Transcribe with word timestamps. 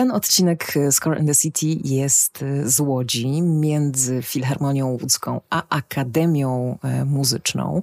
Ten 0.00 0.10
odcinek 0.10 0.74
Score 0.90 1.20
in 1.20 1.26
the 1.26 1.34
City 1.34 1.66
jest 1.84 2.44
z 2.64 2.80
Łodzi, 2.80 3.42
między 3.42 4.22
Filharmonią 4.22 4.86
Łódzką 4.86 5.40
a 5.50 5.62
Akademią 5.68 6.78
e, 6.82 7.04
Muzyczną. 7.04 7.82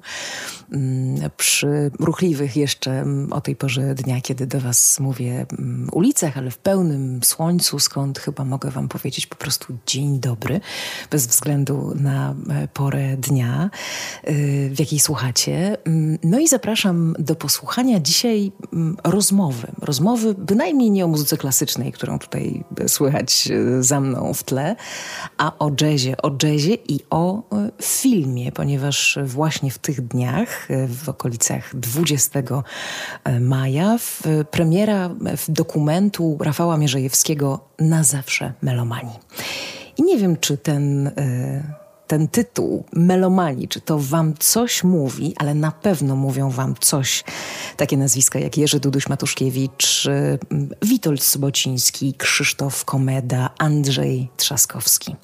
Mm, 0.72 1.30
przy 1.38 1.92
ruchliwych 2.00 2.56
jeszcze 2.56 2.92
mm, 2.92 3.34
o 3.34 3.42
tej 3.42 3.56
porze 3.56 3.96
dnia, 3.96 4.22
kiedy 4.22 4.48
do 4.48 4.60
Was 4.60 5.00
mówię, 5.00 5.46
mm, 5.52 5.90
ulicach, 5.92 6.38
ale 6.38 6.52
w 6.52 6.58
pełnym 6.58 7.24
słońcu, 7.24 7.80
skąd 7.80 8.20
chyba 8.20 8.46
mogę 8.46 8.72
Wam 8.72 8.88
powiedzieć 8.88 9.28
po 9.28 9.36
prostu 9.36 9.78
dzień 9.86 10.20
dobry, 10.20 10.62
bez 11.12 11.28
względu 11.28 11.94
na 11.96 12.36
e, 12.50 12.68
porę 12.68 13.18
dnia, 13.18 13.70
e, 14.24 14.34
w 14.70 14.80
jakiej 14.80 15.00
słuchacie. 15.00 15.78
No 16.24 16.40
i 16.40 16.48
zapraszam 16.48 17.16
do 17.20 17.36
posłuchania 17.36 18.00
dzisiaj 18.00 18.52
rozmowy. 19.04 19.68
Rozmowy 19.82 20.34
bynajmniej 20.34 20.92
nie 20.92 21.06
o 21.06 21.08
muzyce 21.08 21.38
klasycznej, 21.38 21.92
którą 22.08 22.20
tutaj 22.20 22.64
słychać 22.88 23.50
e, 23.52 23.84
za 23.84 24.00
mną 24.00 24.34
w 24.34 24.44
tle, 24.44 24.76
a 25.38 25.60
o 25.60 25.72
jazzie, 25.82 26.18
o 26.18 26.32
jazzie 26.44 26.74
i 26.74 27.00
o 27.10 27.38
e, 27.40 27.72
filmie, 27.82 28.52
ponieważ 28.52 29.20
właśnie 29.24 29.72
w 29.72 29.78
tych 29.78 30.02
dniach, 30.02 30.72
e, 30.72 30.88
w 30.88 31.10
okolicach 31.10 31.76
20 31.76 32.40
maja, 33.40 33.98
premiera 34.52 35.10
dokumentu 35.48 36.38
Rafała 36.42 36.78
Mierzejewskiego 36.78 37.60
Na 37.80 38.04
zawsze 38.04 38.54
melomanii. 38.62 39.20
I 39.98 40.04
nie 40.04 40.18
wiem, 40.18 40.38
czy 40.38 40.58
ten 40.58 41.12
ten 42.08 42.28
tytuł 42.28 42.84
Melomani, 42.94 43.68
czy 43.68 43.82
to 43.82 44.00
wam 44.00 44.34
coś 44.40 44.84
mówi, 44.84 45.34
ale 45.38 45.54
na 45.54 45.72
pewno 45.72 46.16
mówią 46.16 46.50
wam 46.50 46.76
coś 46.80 47.24
takie 47.78 47.98
nazwiska 47.98 48.40
jak 48.40 48.58
Jerzy 48.58 48.80
Duduś-Matuszkiewicz, 48.80 50.10
Witold 50.82 51.24
Sobociński, 51.24 52.14
Krzysztof 52.14 52.86
Komeda, 52.86 53.50
Andrzej 53.58 54.30
Trzaskowski. 54.38 55.16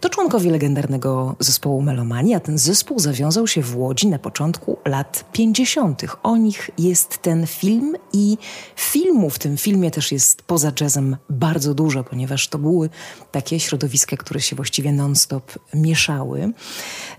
To 0.00 0.08
członkowie 0.08 0.50
legendarnego 0.50 1.36
zespołu 1.38 1.82
Melomani, 1.82 2.34
a 2.34 2.40
ten 2.40 2.58
zespół 2.58 2.98
zawiązał 2.98 3.46
się 3.46 3.62
w 3.62 3.76
Łodzi 3.76 4.06
na 4.06 4.18
początku 4.18 4.78
lat 4.84 5.24
50. 5.32 6.02
O 6.22 6.36
nich 6.36 6.70
jest 6.78 7.18
ten 7.18 7.46
film 7.46 7.96
i 8.12 8.38
filmu 8.76 9.30
w 9.30 9.38
tym 9.38 9.56
filmie 9.56 9.90
też 9.90 10.12
jest 10.12 10.42
poza 10.42 10.72
jazzem 10.80 11.16
bardzo 11.30 11.74
dużo, 11.74 12.04
ponieważ 12.04 12.48
to 12.48 12.58
były 12.58 12.90
takie 13.32 13.60
środowiska, 13.60 14.16
które 14.16 14.40
się 14.40 14.56
właściwie 14.56 14.92
non-stop 14.92 15.58
mieszały. 15.74 16.09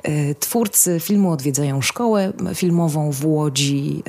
E, 0.03 0.35
twórcy 0.35 0.99
filmu 0.99 1.31
odwiedzają 1.31 1.81
szkołę 1.81 2.33
filmową 2.53 3.11
w 3.11 3.25
Łodzi 3.25 4.03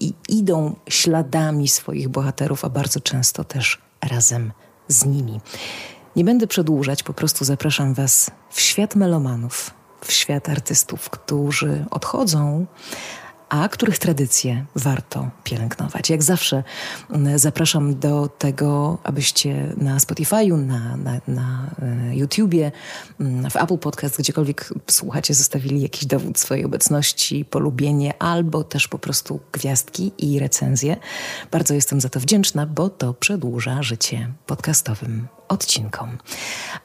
i 0.00 0.14
idą 0.28 0.76
śladami 0.88 1.68
swoich 1.68 2.08
bohaterów, 2.08 2.64
a 2.64 2.68
bardzo 2.70 3.00
często 3.00 3.44
też 3.44 3.82
razem 4.10 4.52
z 4.88 5.04
nimi. 5.04 5.40
Nie 6.16 6.24
będę 6.24 6.46
przedłużać, 6.46 7.02
po 7.02 7.14
prostu 7.14 7.44
zapraszam 7.44 7.94
Was 7.94 8.30
w 8.50 8.60
świat 8.60 8.94
melomanów, 8.94 9.70
w 10.04 10.12
świat 10.12 10.48
artystów, 10.48 11.10
którzy 11.10 11.84
odchodzą, 11.90 12.66
a 13.54 13.68
których 13.68 13.98
tradycje 13.98 14.66
warto 14.76 15.30
pielęgnować. 15.44 16.10
Jak 16.10 16.22
zawsze 16.22 16.62
mm, 17.10 17.38
zapraszam 17.38 17.98
do 17.98 18.28
tego, 18.28 18.98
abyście 19.04 19.74
na 19.76 19.98
Spotify'u, 19.98 20.66
na, 20.66 20.96
na, 20.96 21.20
na 21.28 21.70
e, 21.82 22.16
YouTubie, 22.16 22.72
mm, 23.20 23.50
w 23.50 23.56
Apple 23.56 23.78
Podcast, 23.78 24.18
gdziekolwiek 24.18 24.72
słuchacie, 24.90 25.34
zostawili 25.34 25.82
jakiś 25.82 26.06
dowód 26.06 26.38
swojej 26.38 26.64
obecności, 26.64 27.44
polubienie 27.44 28.22
albo 28.22 28.64
też 28.64 28.88
po 28.88 28.98
prostu 28.98 29.40
gwiazdki 29.52 30.12
i 30.18 30.38
recenzje. 30.38 30.96
Bardzo 31.50 31.74
jestem 31.74 32.00
za 32.00 32.08
to 32.08 32.20
wdzięczna, 32.20 32.66
bo 32.66 32.88
to 32.88 33.14
przedłuża 33.14 33.82
życie 33.82 34.32
podcastowym 34.46 35.26
odcinkom. 35.48 36.18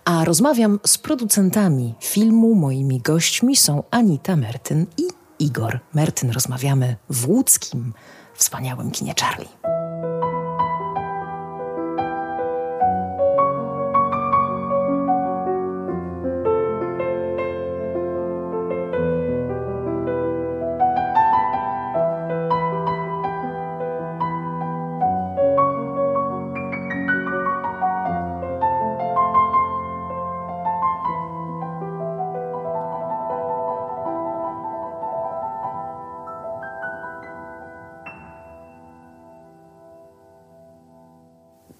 A 0.05 0.25
rozmawiam 0.25 0.79
z 0.85 0.97
producentami 0.97 1.95
filmu. 1.99 2.55
Moimi 2.55 2.99
gośćmi 2.99 3.55
są 3.55 3.83
Anita 3.91 4.35
Mertyn 4.35 4.85
i 4.97 5.18
Igor 5.39 5.79
Mertyn. 5.93 6.31
Rozmawiamy 6.31 6.95
w 7.09 7.29
łódzkim, 7.29 7.93
wspaniałym 8.33 8.91
kinie 8.91 9.13
Charlie. 9.21 9.49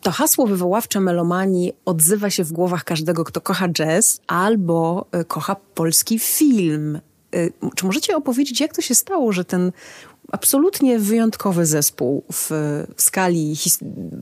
To 0.02 0.12
hasło 0.12 0.48
wywoławcze 0.48 1.00
melomanii 1.00 1.74
odzywa 1.86 2.30
się 2.30 2.44
w 2.44 2.52
głowach 2.52 2.84
każdego, 2.84 3.24
kto 3.24 3.42
kocha 3.42 3.70
jazz 3.70 4.22
albo 4.28 5.06
y, 5.22 5.26
kocha 5.26 5.56
polski 5.56 6.20
film. 6.20 7.00
Y, 7.36 7.54
czy 7.76 7.86
możecie 7.86 8.18
opowiedzieć, 8.18 8.62
jak 8.62 8.76
to 8.76 8.82
się 8.82 8.96
stało, 8.96 9.32
że 9.32 9.46
ten 9.46 9.72
absolutnie 10.32 11.00
wyjątkowy 11.00 11.66
zespół 11.66 12.24
w, 12.32 12.52
w 12.96 13.02
skali 13.02 13.56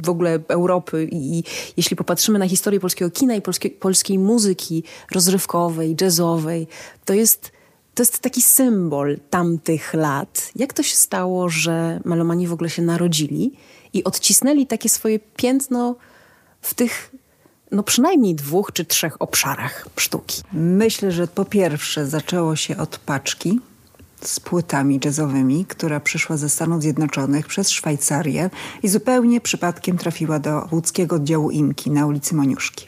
w 0.03 0.09
ogóle 0.09 0.39
Europy 0.47 1.07
i, 1.11 1.39
i 1.39 1.43
jeśli 1.77 1.95
popatrzymy 1.95 2.39
na 2.39 2.47
historię 2.47 2.79
polskiego 2.79 3.11
kina 3.11 3.35
i 3.35 3.41
polskie, 3.41 3.69
polskiej 3.69 4.19
muzyki 4.19 4.83
rozrywkowej, 5.11 5.95
jazzowej, 6.01 6.67
to 7.05 7.13
jest 7.13 7.51
to 7.97 8.03
jest 8.03 8.19
taki 8.19 8.41
symbol 8.41 9.17
tamtych 9.29 9.93
lat. 9.93 10.51
Jak 10.55 10.73
to 10.73 10.83
się 10.83 10.95
stało, 10.95 11.49
że 11.49 11.99
melomani 12.05 12.47
w 12.47 12.53
ogóle 12.53 12.69
się 12.69 12.81
narodzili 12.81 13.53
i 13.93 14.03
odcisnęli 14.03 14.67
takie 14.67 14.89
swoje 14.89 15.19
piętno 15.19 15.95
w 16.61 16.73
tych 16.73 17.11
no 17.71 17.83
przynajmniej 17.83 18.35
dwóch 18.35 18.71
czy 18.73 18.85
trzech 18.85 19.21
obszarach 19.21 19.87
sztuki. 19.97 20.41
Myślę, 20.53 21.11
że 21.11 21.27
po 21.27 21.45
pierwsze 21.45 22.07
zaczęło 22.07 22.55
się 22.55 22.77
od 22.77 22.97
paczki 22.97 23.59
z 24.21 24.39
płytami 24.39 24.99
jazzowymi, 25.05 25.65
która 25.65 25.99
przyszła 25.99 26.37
ze 26.37 26.49
Stanów 26.49 26.81
Zjednoczonych 26.81 27.47
przez 27.47 27.69
Szwajcarię 27.69 28.49
i 28.83 28.87
zupełnie 28.87 29.41
przypadkiem 29.41 29.97
trafiła 29.97 30.39
do 30.39 30.67
łódzkiego 30.71 31.15
oddziału 31.15 31.51
IMKI 31.51 31.91
na 31.91 32.05
ulicy 32.05 32.35
Moniuszki. 32.35 32.87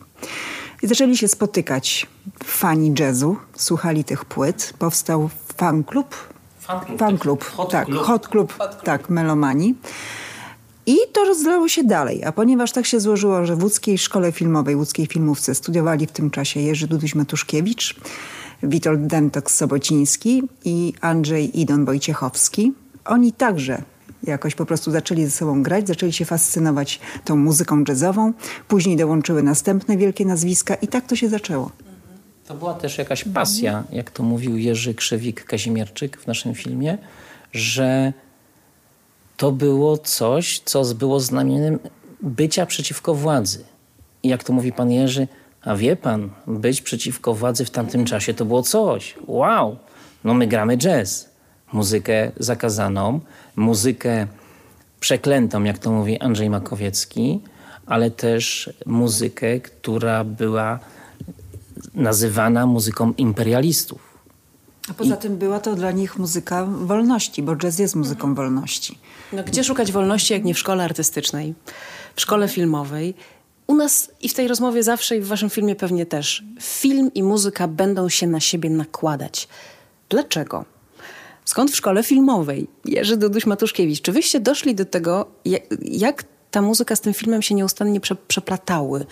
I 0.82 0.88
zaczęli 0.88 1.18
się 1.18 1.28
spotykać 1.28 2.08
fani 2.44 2.94
jazzu, 3.00 3.38
słuchali 3.56 4.04
tych 4.04 4.26
płyt. 4.26 4.74
Powstał 4.80 5.30
fan 5.58 5.84
klub. 5.84 6.16
Fan 6.60 6.80
klub, 6.86 7.00
fan 7.00 7.18
klub 7.18 7.44
hot 7.44 7.72
tak, 7.72 7.86
club. 7.86 8.04
hot 8.04 8.28
club, 8.28 8.54
hot 8.58 8.72
club. 8.72 8.84
tak, 8.84 9.10
melomani. 9.10 9.76
I 10.86 10.98
to 11.14 11.26
rozlało 11.26 11.68
się 11.68 11.84
dalej, 11.84 12.24
a 12.24 12.32
ponieważ 12.32 12.72
tak 12.72 12.86
się 12.86 13.00
złożyło, 13.00 13.46
że 13.46 13.56
w 13.56 13.64
łódzkiej 13.64 13.98
szkole 13.98 14.32
filmowej, 14.32 14.76
łódzkiej 14.76 15.08
filmówce 15.08 15.56
studiowali 15.56 16.08
w 16.08 16.12
tym 16.12 16.32
czasie 16.32 16.60
Jerzy 16.60 16.88
Duduś-Matuszkiewicz, 16.88 17.96
Witold 18.64 19.00
Dentok-Sobociński 19.00 20.42
i 20.66 20.94
Andrzej 21.02 21.60
Idon 21.60 21.86
Wojciechowski. 21.86 22.74
Oni 23.06 23.34
także 23.34 23.84
jakoś 24.24 24.56
po 24.56 24.66
prostu 24.66 24.92
zaczęli 24.92 25.26
ze 25.26 25.32
sobą 25.32 25.64
grać, 25.64 25.88
zaczęli 25.88 26.14
się 26.14 26.26
fascynować 26.26 27.00
tą 27.26 27.36
muzyką 27.36 27.84
jazzową. 27.88 28.34
Później 28.68 28.98
dołączyły 28.98 29.44
następne 29.44 29.98
wielkie 29.98 30.26
nazwiska 30.26 30.76
i 30.76 30.88
tak 30.88 31.08
to 31.08 31.16
się 31.16 31.30
zaczęło. 31.30 31.72
To 32.48 32.56
była 32.56 32.74
też 32.74 32.98
jakaś 32.98 33.24
pasja, 33.24 33.84
jak 33.92 34.12
to 34.12 34.24
mówił 34.24 34.58
Jerzy 34.58 34.94
Krzewik-Kazimierczyk 34.94 36.18
w 36.18 36.28
naszym 36.28 36.56
filmie, 36.56 36.98
że 37.54 38.14
to 39.38 39.52
było 39.52 39.98
coś, 39.98 40.60
co 40.66 40.84
było 40.96 41.20
znamieniem 41.20 41.80
bycia 42.22 42.66
przeciwko 42.66 43.16
władzy. 43.16 43.64
I 44.24 44.30
jak 44.30 44.44
to 44.44 44.54
mówi 44.54 44.72
pan 44.72 44.92
Jerzy, 44.92 45.28
a 45.62 45.76
wie 45.76 45.96
pan, 45.96 46.30
być 46.48 46.82
przeciwko 46.82 47.34
władzy 47.34 47.66
w 47.66 47.70
tamtym 47.70 48.06
czasie 48.06 48.34
to 48.34 48.46
było 48.46 48.64
coś. 48.64 49.16
Wow! 49.28 49.78
No 50.24 50.34
my 50.34 50.48
gramy 50.48 50.78
jazz. 50.78 51.29
Muzykę 51.74 52.32
zakazaną, 52.38 53.20
muzykę 53.56 54.28
przeklętą, 55.00 55.64
jak 55.64 55.78
to 55.78 55.92
mówi 55.92 56.20
Andrzej 56.20 56.50
Makowiecki, 56.50 57.40
ale 57.86 58.12
też 58.12 58.70
muzykę, 58.86 59.60
która 59.60 60.24
była 60.24 60.80
nazywana 61.94 62.66
muzyką 62.66 63.14
imperialistów. 63.18 64.10
A 64.90 64.94
poza 64.94 65.16
I... 65.16 65.18
tym 65.18 65.38
była 65.38 65.60
to 65.60 65.76
dla 65.76 65.92
nich 65.92 66.18
muzyka 66.18 66.66
wolności, 66.66 67.44
bo 67.44 67.56
jazz 67.56 67.80
jest 67.80 67.96
muzyką 67.96 68.28
mhm. 68.28 68.36
wolności. 68.36 68.98
No, 69.34 69.44
gdzie 69.44 69.64
szukać 69.64 69.92
wolności, 69.92 70.34
jak 70.34 70.44
nie 70.44 70.54
w 70.54 70.60
szkole 70.60 70.84
artystycznej, 70.84 71.54
w 72.16 72.22
szkole 72.22 72.48
filmowej? 72.48 73.14
U 73.68 73.76
nas 73.76 74.12
i 74.22 74.30
w 74.30 74.34
tej 74.34 74.48
rozmowie 74.48 74.84
zawsze 74.84 75.18
i 75.18 75.22
w 75.22 75.28
waszym 75.28 75.50
filmie 75.50 75.76
pewnie 75.76 76.06
też. 76.06 76.44
Film 76.60 77.12
i 77.14 77.24
muzyka 77.24 77.68
będą 77.68 78.10
się 78.10 78.28
na 78.28 78.40
siebie 78.40 78.70
nakładać. 78.70 79.48
Dlaczego? 80.10 80.66
Skąd 81.50 81.72
w 81.72 81.76
szkole 81.76 82.04
filmowej? 82.04 82.68
Jerzy 82.86 83.18
Duduś-Matuszkiewicz. 83.18 84.02
Czy 84.02 84.12
wyście 84.12 84.40
doszli 84.40 84.76
do 84.76 84.86
tego, 84.86 85.28
jak, 85.82 86.24
ta 86.52 86.62
muzyka 86.62 86.96
z 86.96 87.02
tym 87.02 87.14
filmem 87.14 87.42
się 87.42 87.56
nieustannie 87.56 88.00
prze, 88.00 88.16
przeplatały. 88.28 89.06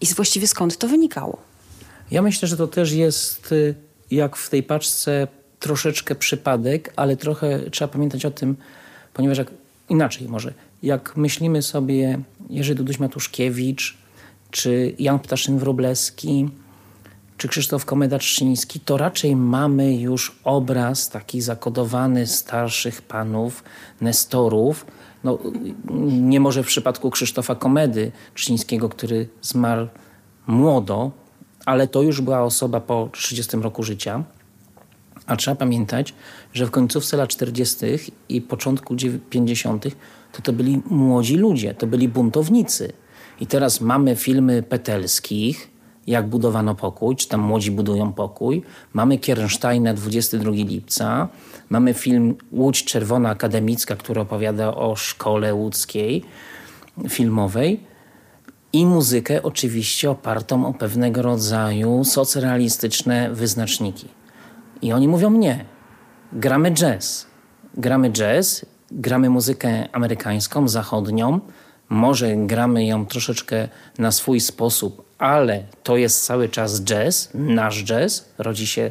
I 0.00 0.06
właściwie 0.06 0.46
skąd 0.46 0.76
to 0.76 0.88
wynikało? 0.88 1.38
Ja 2.10 2.22
myślę, 2.22 2.48
że 2.48 2.56
to 2.56 2.66
też 2.66 2.92
jest 2.92 3.52
y, 3.52 3.74
jak 4.10 4.36
w 4.36 4.50
tej 4.50 4.62
paczce 4.62 5.28
troszeczkę 5.60 6.14
przypadek, 6.14 6.92
ale 6.96 7.16
trochę 7.16 7.70
trzeba 7.70 7.92
pamiętać 7.92 8.24
o 8.24 8.30
tym, 8.30 8.56
ponieważ 9.12 9.38
jak, 9.38 9.50
inaczej 9.88 10.28
może, 10.28 10.54
jak 10.82 11.16
myślimy 11.16 11.62
sobie 11.62 12.18
Jerzy 12.50 12.74
Duduś-Matuszkiewicz, 12.74 13.94
czy 14.50 14.94
Jan 14.98 15.18
Ptaszyn-Wróblewski, 15.18 16.48
czy 17.36 17.48
Krzysztof 17.48 17.86
Komeda-Trzciński, 17.86 18.80
to 18.84 18.96
raczej 18.96 19.36
mamy 19.36 19.96
już 19.96 20.36
obraz 20.44 21.08
taki 21.08 21.40
zakodowany 21.40 22.26
starszych 22.26 23.02
panów, 23.02 23.64
nestorów. 24.00 24.86
No, 25.24 25.38
nie 26.06 26.40
może 26.40 26.62
w 26.62 26.66
przypadku 26.66 27.10
Krzysztofa 27.10 27.54
Komedy 27.54 28.12
Trzcińskiego, 28.34 28.88
który 28.88 29.28
zmarł 29.42 29.88
młodo, 30.46 31.10
ale 31.66 31.88
to 31.88 32.02
już 32.02 32.20
była 32.20 32.42
osoba 32.42 32.80
po 32.80 33.08
30 33.12 33.56
roku 33.56 33.82
życia. 33.82 34.24
A 35.26 35.36
trzeba 35.36 35.56
pamiętać, 35.56 36.14
że 36.52 36.66
w 36.66 36.70
końcówce 36.70 37.16
lat 37.16 37.28
40. 37.30 37.76
i 38.28 38.40
początku 38.40 38.96
50. 39.30 39.84
to 40.32 40.42
to 40.42 40.52
byli 40.52 40.82
młodzi 40.90 41.36
ludzie, 41.36 41.74
to 41.74 41.86
byli 41.86 42.08
buntownicy. 42.08 42.92
I 43.40 43.46
teraz 43.46 43.80
mamy 43.80 44.16
filmy 44.16 44.62
Petelskich, 44.62 45.75
jak 46.06 46.26
budowano 46.26 46.74
pokój, 46.74 47.16
czy 47.16 47.28
tam 47.28 47.40
młodzi 47.40 47.70
budują 47.70 48.12
pokój. 48.12 48.62
Mamy 48.92 49.18
Kierensteina 49.18 49.94
22 49.94 50.50
lipca. 50.50 51.28
Mamy 51.70 51.94
film 51.94 52.34
Łódź 52.52 52.84
Czerwona 52.84 53.30
Akademicka, 53.30 53.96
który 53.96 54.20
opowiada 54.20 54.74
o 54.74 54.96
szkole 54.96 55.54
łódzkiej 55.54 56.24
filmowej. 57.08 57.80
I 58.72 58.86
muzykę 58.86 59.42
oczywiście 59.42 60.10
opartą 60.10 60.66
o 60.66 60.74
pewnego 60.74 61.22
rodzaju 61.22 62.04
socrealistyczne 62.04 63.30
wyznaczniki. 63.30 64.08
I 64.82 64.92
oni 64.92 65.08
mówią 65.08 65.30
nie, 65.30 65.64
gramy 66.32 66.72
jazz. 66.72 67.26
Gramy 67.74 68.10
jazz, 68.10 68.66
gramy 68.90 69.30
muzykę 69.30 69.88
amerykańską, 69.92 70.68
zachodnią, 70.68 71.40
może 71.88 72.36
gramy 72.36 72.86
ją 72.86 73.06
troszeczkę 73.06 73.68
na 73.98 74.12
swój 74.12 74.40
sposób, 74.40 75.06
ale 75.18 75.64
to 75.82 75.96
jest 75.96 76.24
cały 76.24 76.48
czas 76.48 76.82
jazz, 76.82 77.30
nasz 77.34 77.84
jazz. 77.84 78.28
Rodzi 78.38 78.66
się, 78.66 78.90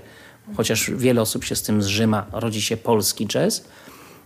chociaż 0.57 0.91
wiele 0.91 1.21
osób 1.21 1.43
się 1.43 1.55
z 1.55 1.61
tym 1.61 1.83
zrzyma, 1.83 2.25
rodzi 2.31 2.61
się 2.61 2.77
polski 2.77 3.27
jazz. 3.27 3.65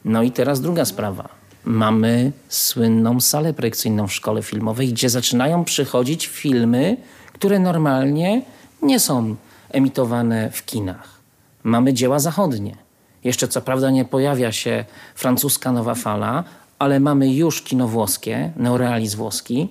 No 0.05 0.23
i 0.23 0.31
teraz 0.31 0.61
druga 0.61 0.85
sprawa. 0.85 1.29
Mamy 1.65 2.31
słynną 2.49 3.19
salę 3.19 3.53
projekcyjną 3.53 4.07
w 4.07 4.13
szkole 4.13 4.43
filmowej, 4.43 4.93
gdzie 4.93 5.09
zaczynają 5.09 5.63
przychodzić 5.63 6.27
filmy, 6.27 6.97
które 7.33 7.59
normalnie 7.59 8.41
nie 8.81 8.99
są 8.99 9.35
emitowane 9.69 10.51
w 10.51 10.65
kinach. 10.65 11.19
Mamy 11.63 11.93
dzieła 11.93 12.19
zachodnie. 12.19 12.75
Jeszcze 13.23 13.47
co 13.47 13.61
prawda 13.61 13.91
nie 13.91 14.05
pojawia 14.05 14.51
się 14.51 14.85
francuska 15.15 15.71
nowa 15.71 15.95
fala, 15.95 16.43
ale 16.79 16.99
mamy 16.99 17.33
już 17.33 17.61
kino 17.61 17.87
włoskie, 17.87 18.51
neorealizm 18.55 19.17
włoski. 19.17 19.69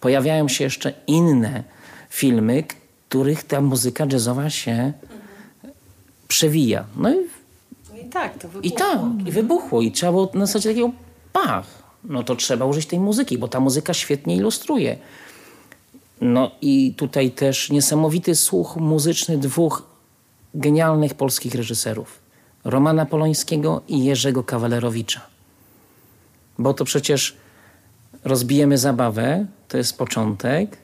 Pojawiają 0.00 0.48
się 0.48 0.64
jeszcze 0.64 0.92
inne 1.06 1.64
filmy, 2.10 2.64
których 3.08 3.44
ta 3.44 3.60
muzyka 3.60 4.06
jazzowa 4.12 4.50
się 4.50 4.92
przewija. 6.28 6.84
No 6.96 7.10
i, 7.10 7.16
no 7.90 7.98
i 7.98 8.04
tak, 8.04 8.38
to 8.38 8.48
wybuchło. 8.48 8.60
I 8.62 8.72
tak, 8.72 9.00
i 9.26 9.30
wybuchło. 9.30 9.82
I 9.82 9.92
trzeba 9.92 10.12
było 10.12 10.30
na 10.34 10.46
zasadzie 10.46 10.68
takiego 10.68 10.90
pach. 11.32 11.66
No 12.04 12.22
to 12.22 12.36
trzeba 12.36 12.64
użyć 12.64 12.86
tej 12.86 13.00
muzyki, 13.00 13.38
bo 13.38 13.48
ta 13.48 13.60
muzyka 13.60 13.94
świetnie 13.94 14.36
ilustruje. 14.36 14.96
No 16.20 16.50
i 16.60 16.94
tutaj 16.96 17.30
też 17.30 17.70
niesamowity 17.70 18.36
słuch 18.36 18.76
muzyczny 18.76 19.38
dwóch 19.38 19.82
genialnych 20.54 21.14
polskich 21.14 21.54
reżyserów. 21.54 22.18
Romana 22.64 23.06
Polońskiego 23.06 23.82
i 23.88 24.04
Jerzego 24.04 24.44
Kawalerowicza. 24.44 25.35
Bo 26.58 26.74
to 26.74 26.84
przecież 26.84 27.36
rozbijemy 28.24 28.78
zabawę, 28.78 29.46
to 29.68 29.76
jest 29.76 29.98
początek. 29.98 30.78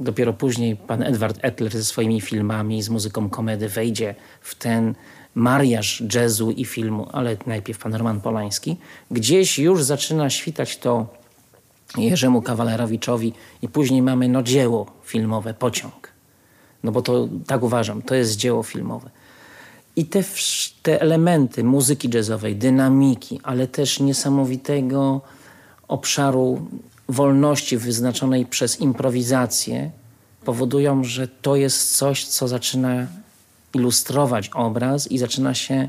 Dopiero 0.00 0.32
później 0.32 0.76
pan 0.76 1.02
Edward 1.02 1.38
Etler 1.42 1.72
ze 1.72 1.84
swoimi 1.84 2.20
filmami, 2.20 2.82
z 2.82 2.88
muzyką 2.88 3.30
komedy 3.30 3.68
wejdzie 3.68 4.14
w 4.40 4.54
ten 4.54 4.94
mariaż 5.34 6.02
jazzu 6.14 6.50
i 6.50 6.64
filmu, 6.64 7.08
ale 7.12 7.36
najpierw 7.46 7.78
pan 7.78 7.94
Roman 7.94 8.20
Polański. 8.20 8.76
Gdzieś 9.10 9.58
już 9.58 9.82
zaczyna 9.82 10.30
świtać 10.30 10.76
to 10.76 11.06
Jerzemu 11.98 12.42
Kawalerowiczowi 12.42 13.32
i 13.62 13.68
później 13.68 14.02
mamy 14.02 14.28
no 14.28 14.42
dzieło 14.42 14.86
filmowe, 15.04 15.54
Pociąg. 15.54 16.08
No 16.82 16.92
bo 16.92 17.02
to 17.02 17.28
tak 17.46 17.62
uważam, 17.62 18.02
to 18.02 18.14
jest 18.14 18.36
dzieło 18.36 18.62
filmowe. 18.62 19.10
I 19.96 20.06
te, 20.06 20.24
te 20.82 21.00
elementy 21.00 21.64
muzyki 21.64 22.10
jazzowej, 22.14 22.56
dynamiki, 22.56 23.40
ale 23.42 23.68
też 23.68 24.00
niesamowitego 24.00 25.20
obszaru 25.88 26.66
wolności 27.08 27.76
wyznaczonej 27.78 28.46
przez 28.46 28.80
improwizację 28.80 29.90
powodują, 30.44 31.04
że 31.04 31.28
to 31.28 31.56
jest 31.56 31.96
coś, 31.96 32.24
co 32.26 32.48
zaczyna 32.48 33.06
ilustrować 33.74 34.50
obraz 34.54 35.12
i 35.12 35.18
zaczyna 35.18 35.54
się 35.54 35.88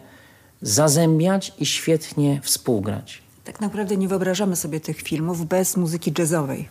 zazębiać 0.62 1.54
i 1.60 1.66
świetnie 1.66 2.42
współgrać. 2.44 3.22
Tak 3.44 3.62
naprawdę 3.62 3.98
nie 3.98 4.08
wyobrażamy 4.08 4.56
sobie 4.56 4.80
tych 4.80 5.02
filmów 5.02 5.48
bez 5.48 5.78
muzyki 5.78 6.14
jazzowej 6.18 6.70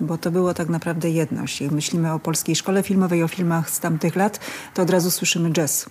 bo 0.00 0.18
to 0.18 0.30
było 0.30 0.54
tak 0.54 0.68
naprawdę 0.68 1.10
jedność. 1.10 1.60
Jak 1.60 1.70
myślimy 1.70 2.12
o 2.12 2.18
polskiej 2.18 2.56
szkole 2.56 2.82
filmowej, 2.82 3.22
o 3.22 3.28
filmach 3.28 3.70
z 3.70 3.80
tamtych 3.80 4.16
lat, 4.16 4.40
to 4.74 4.82
od 4.82 4.90
razu 4.90 5.10
słyszymy 5.10 5.52
jazz. 5.52 5.86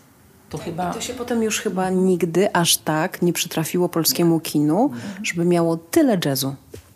To, 0.52 0.58
chyba... 0.58 0.94
to 0.94 1.02
się 1.02 1.14
potem 1.14 1.44
już 1.44 1.60
chyba 1.60 1.90
nigdy 1.90 2.56
aż 2.56 2.78
tak 2.78 3.22
nie 3.22 3.34
przytrafiło 3.34 3.90
polskiemu 3.90 4.40
kinu, 4.40 4.92
żeby 5.24 5.46
miało 5.46 5.78
tyle 5.78 6.18
jazzu. 6.26 6.56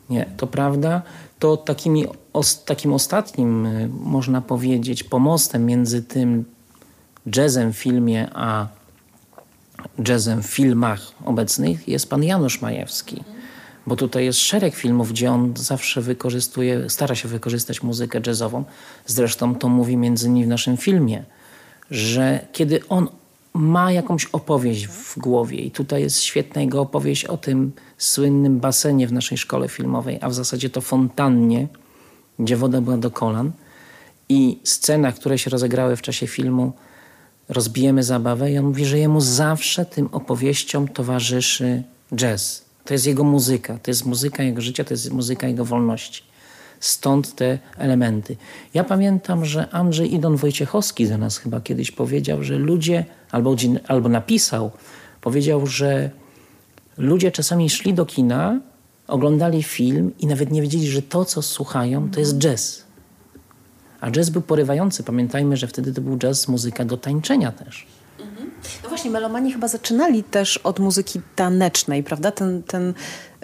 Nie, 0.09 0.25
to 0.37 0.47
prawda. 0.47 1.01
To 1.39 1.57
takimi, 1.57 2.07
os, 2.33 2.63
takim 2.63 2.93
ostatnim, 2.93 3.65
y, 3.65 3.89
można 3.89 4.41
powiedzieć, 4.41 5.03
pomostem 5.03 5.65
między 5.65 6.03
tym 6.03 6.45
jazzem 7.35 7.73
w 7.73 7.77
filmie, 7.77 8.27
a 8.33 8.67
jazzem 10.07 10.43
w 10.43 10.47
filmach 10.47 11.01
obecnych 11.25 11.87
jest 11.87 12.09
pan 12.09 12.23
Janusz 12.23 12.61
Majewski 12.61 13.23
bo 13.87 13.95
tutaj 13.95 14.25
jest 14.25 14.39
szereg 14.39 14.75
filmów, 14.75 15.11
gdzie 15.11 15.31
on 15.31 15.53
zawsze 15.57 16.01
wykorzystuje, 16.01 16.89
stara 16.89 17.15
się 17.15 17.27
wykorzystać 17.27 17.83
muzykę 17.83 18.21
jazzową. 18.27 18.63
Zresztą 19.05 19.55
to 19.55 19.69
mówi 19.69 19.97
między 19.97 20.27
innymi 20.27 20.45
w 20.45 20.49
naszym 20.49 20.77
filmie, 20.77 21.23
że 21.91 22.47
kiedy 22.51 22.87
on 22.89 23.07
ma 23.55 23.91
jakąś 23.91 24.25
opowieść 24.25 24.87
w 24.87 25.19
głowie 25.19 25.57
i 25.57 25.71
tutaj 25.71 26.01
jest 26.01 26.21
świetna 26.21 26.61
jego 26.61 26.81
opowieść 26.81 27.25
o 27.25 27.37
tym 27.37 27.71
słynnym 27.97 28.59
basenie 28.59 29.07
w 29.07 29.13
naszej 29.13 29.37
szkole 29.37 29.69
filmowej, 29.69 30.19
a 30.21 30.29
w 30.29 30.33
zasadzie 30.33 30.69
to 30.69 30.81
fontannie, 30.81 31.67
gdzie 32.39 32.57
woda 32.57 32.81
była 32.81 32.97
do 32.97 33.11
kolan 33.11 33.51
i 34.29 34.59
scenach, 34.63 35.15
które 35.15 35.37
się 35.37 35.49
rozegrały 35.49 35.95
w 35.95 36.01
czasie 36.01 36.27
filmu 36.27 36.73
rozbijemy 37.49 38.03
zabawę 38.03 38.51
i 38.51 38.57
on 38.57 38.65
mówi, 38.65 38.85
że 38.85 38.99
jemu 38.99 39.21
zawsze 39.21 39.85
tym 39.85 40.09
opowieściom 40.11 40.87
towarzyszy 40.87 41.83
jazz 42.15 42.65
to 42.85 42.93
jest 42.93 43.05
jego 43.05 43.23
muzyka, 43.23 43.77
to 43.77 43.91
jest 43.91 44.05
muzyka 44.05 44.43
jego 44.43 44.61
życia, 44.61 44.83
to 44.83 44.93
jest 44.93 45.11
muzyka 45.11 45.47
jego 45.47 45.65
wolności. 45.65 46.23
Stąd 46.79 47.35
te 47.35 47.59
elementy. 47.77 48.35
Ja 48.73 48.83
pamiętam, 48.83 49.45
że 49.45 49.69
Andrzej 49.69 50.13
Idon 50.13 50.35
Wojciechowski 50.35 51.07
do 51.07 51.17
nas 51.17 51.37
chyba 51.37 51.61
kiedyś 51.61 51.91
powiedział, 51.91 52.43
że 52.43 52.57
ludzie, 52.57 53.05
albo, 53.31 53.55
albo 53.87 54.09
napisał, 54.09 54.71
powiedział, 55.21 55.67
że 55.67 56.09
ludzie 56.97 57.31
czasami 57.31 57.69
szli 57.69 57.93
do 57.93 58.05
kina, 58.05 58.59
oglądali 59.07 59.63
film 59.63 60.11
i 60.19 60.27
nawet 60.27 60.51
nie 60.51 60.61
wiedzieli, 60.61 60.87
że 60.87 61.01
to, 61.01 61.25
co 61.25 61.41
słuchają, 61.41 62.09
to 62.09 62.19
jest 62.19 62.37
jazz. 62.37 62.83
A 64.01 64.11
jazz 64.11 64.29
był 64.29 64.41
porywający. 64.41 65.03
Pamiętajmy, 65.03 65.57
że 65.57 65.67
wtedy 65.67 65.93
to 65.93 66.01
był 66.01 66.17
jazz, 66.17 66.47
muzyka 66.47 66.85
do 66.85 66.97
tańczenia 66.97 67.51
też. 67.51 67.87
No 68.83 68.89
właśnie, 68.89 69.11
melomani 69.11 69.53
chyba 69.53 69.67
zaczynali 69.67 70.23
też 70.23 70.57
od 70.57 70.79
muzyki 70.79 71.21
tanecznej, 71.35 72.03
prawda? 72.03 72.31
Ten, 72.31 72.63
ten, 72.63 72.93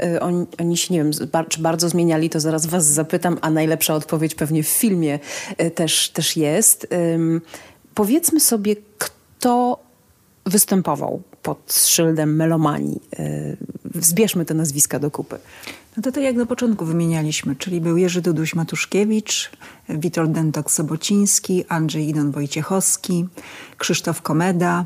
y, 0.03 0.21
oni, 0.59 0.77
się, 0.77 0.93
nie 0.93 1.03
wiem, 1.03 1.11
czy 1.49 1.61
bardzo 1.61 1.89
zmieniali, 1.89 2.29
to 2.29 2.39
zaraz 2.39 2.65
was 2.65 2.85
zapytam, 2.85 3.37
a 3.41 3.49
najlepsza 3.49 3.95
odpowiedź 3.95 4.35
pewnie 4.35 4.63
w 4.63 4.67
filmie 4.67 5.19
y, 5.61 5.71
też, 5.71 6.09
też 6.09 6.37
jest. 6.37 6.87
powiedzmy 7.93 8.39
sobie, 8.39 8.75
kto 8.97 9.79
występował 10.45 11.21
pod 11.43 11.73
szyldem 11.73 12.35
melomanii. 12.35 13.01
Y, 13.19 13.57
zbierzmy 13.95 14.45
te 14.45 14.53
nazwiska 14.53 14.99
do 14.99 15.11
kupy. 15.11 15.37
No 15.97 16.03
to 16.03 16.11
tak 16.11 16.23
jak 16.23 16.35
na 16.35 16.45
początku 16.45 16.85
wymienialiśmy, 16.85 17.55
czyli 17.55 17.81
był 17.81 17.97
Jerzy 17.97 18.21
Duduś-Matuszkiewicz, 18.21 19.49
Witold 19.89 20.31
Dentok-Sobociński, 20.31 21.63
Andrzej 21.67 22.09
Idon 22.09 22.31
Wojciechowski, 22.31 23.25
Krzysztof 23.77 24.21
Komeda, 24.21 24.85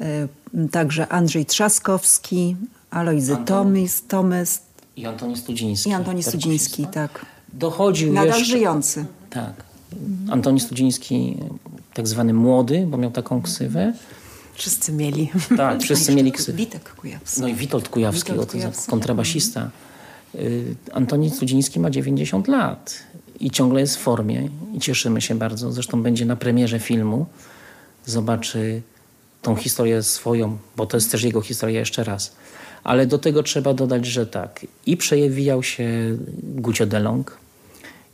y, 0.00 0.68
także 0.70 1.08
Andrzej 1.08 1.46
Trzaskowski, 1.46 2.56
Alojzy 2.90 3.36
Tomys, 3.36 4.02
Tomys, 4.08 4.60
I 4.96 5.06
Antoni 5.06 5.36
Studziński. 5.36 5.90
I 5.90 5.92
Antoni 5.92 6.22
Studziński, 6.22 6.86
tak. 6.86 7.26
Dochodził 7.52 8.12
Nadal 8.12 8.28
jeszcze... 8.28 8.44
żyjący. 8.44 9.04
Tak. 9.30 9.52
Antoni 10.30 10.60
Studziński, 10.60 11.36
tak 11.94 12.08
zwany 12.08 12.34
młody, 12.34 12.86
bo 12.90 12.96
miał 12.96 13.10
taką 13.10 13.42
ksywę. 13.42 13.92
Wszyscy 14.56 14.92
mieli. 14.92 15.30
Tak, 15.56 15.80
wszyscy 15.82 16.14
mieli 16.14 16.32
ksywę. 16.32 16.58
Witek 16.58 16.94
Kujawski. 16.94 17.40
No 17.40 17.48
i 17.48 17.54
Witold 17.54 17.88
Kujawski, 17.88 18.32
Witold 18.32 18.50
Kujawski. 18.50 18.90
kontrabasista. 18.90 19.70
Y, 20.34 20.74
Antoni 20.92 21.30
Studziński 21.30 21.80
ma 21.80 21.90
90 21.90 22.48
lat 22.48 22.94
i 23.40 23.50
ciągle 23.50 23.80
jest 23.80 23.96
w 23.96 24.00
formie 24.00 24.48
i 24.74 24.80
cieszymy 24.80 25.20
się 25.20 25.34
bardzo. 25.34 25.72
Zresztą 25.72 26.02
będzie 26.02 26.26
na 26.26 26.36
premierze 26.36 26.80
filmu. 26.80 27.26
Zobaczy 28.06 28.82
tą 29.42 29.56
historię 29.56 30.02
swoją, 30.02 30.58
bo 30.76 30.86
to 30.86 30.96
jest 30.96 31.10
też 31.10 31.22
jego 31.22 31.40
historia 31.40 31.80
jeszcze 31.80 32.04
raz. 32.04 32.32
Ale 32.84 33.06
do 33.06 33.18
tego 33.18 33.42
trzeba 33.42 33.74
dodać, 33.74 34.06
że 34.06 34.26
tak. 34.26 34.66
I 34.86 34.96
przewijał 34.96 35.62
się 35.62 36.16
Gucio 36.42 36.86
Delong, 36.86 37.38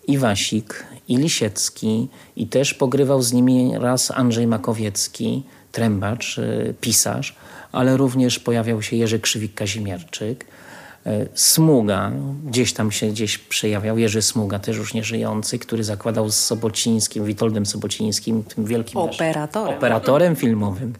i 0.06 0.18
Wasik, 0.18 0.86
i 1.08 1.16
Lisiecki, 1.16 2.08
i 2.36 2.46
też 2.46 2.74
pogrywał 2.74 3.22
z 3.22 3.32
nimi 3.32 3.72
raz 3.78 4.10
Andrzej 4.10 4.46
Makowiecki, 4.46 5.42
trębacz, 5.72 6.38
y, 6.38 6.74
pisarz, 6.80 7.36
ale 7.72 7.96
również 7.96 8.38
pojawiał 8.38 8.82
się 8.82 8.96
Jerzy 8.96 9.18
Krzywik-Kazimierczyk, 9.18 10.34
y, 11.06 11.28
Smuga, 11.34 12.12
gdzieś 12.46 12.72
tam 12.72 12.92
się 12.92 13.06
gdzieś 13.08 13.38
przejawiał, 13.38 13.98
Jerzy 13.98 14.22
Smuga, 14.22 14.58
też 14.58 14.76
już 14.76 14.94
nieżyjący, 14.94 15.58
który 15.58 15.84
zakładał 15.84 16.30
z 16.30 16.36
Sobocińskim, 16.36 17.24
Witoldem 17.24 17.66
Sobocińskim, 17.66 18.44
tym 18.44 18.64
wielkim 18.64 19.00
Operatorem. 19.00 19.76
operatorem 19.76 20.36
filmowym. 20.36 20.94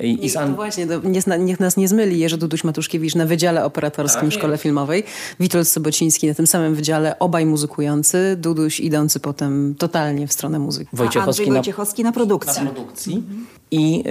I, 0.00 0.26
i 0.26 0.36
An- 0.36 0.54
właśnie, 0.54 0.86
to 0.86 1.00
niech, 1.04 1.24
niech 1.38 1.60
nas 1.60 1.76
nie 1.76 1.88
zmyli 1.88 2.18
Jerzy 2.18 2.36
Duduś 2.36 2.64
Matuszkiewicz 2.64 3.14
na 3.14 3.26
Wydziale 3.26 3.64
Operatorskim 3.64 4.20
Tak 4.20 4.30
w 4.30 4.34
Szkole 4.34 4.58
Filmowej, 4.58 5.04
Witold 5.40 5.68
Sobociński 5.68 6.28
na 6.28 6.34
tym 6.34 6.46
samym 6.46 6.74
wydziale, 6.74 7.18
obaj 7.18 7.46
muzykujący, 7.46 8.36
Duduś 8.36 8.80
idący 8.80 9.20
potem 9.20 9.74
totalnie 9.78 10.26
w 10.26 10.32
stronę 10.32 10.58
muzyki. 10.58 10.90
A 10.92 10.96
Wojciechowski 10.96 11.42
Andrzej 11.42 11.48
na, 11.48 11.54
Wojciechowski 11.54 12.04
na 12.04 12.12
produkcji. 12.12 12.64
na 12.64 12.70
produkcji. 12.70 13.22
I 13.70 14.04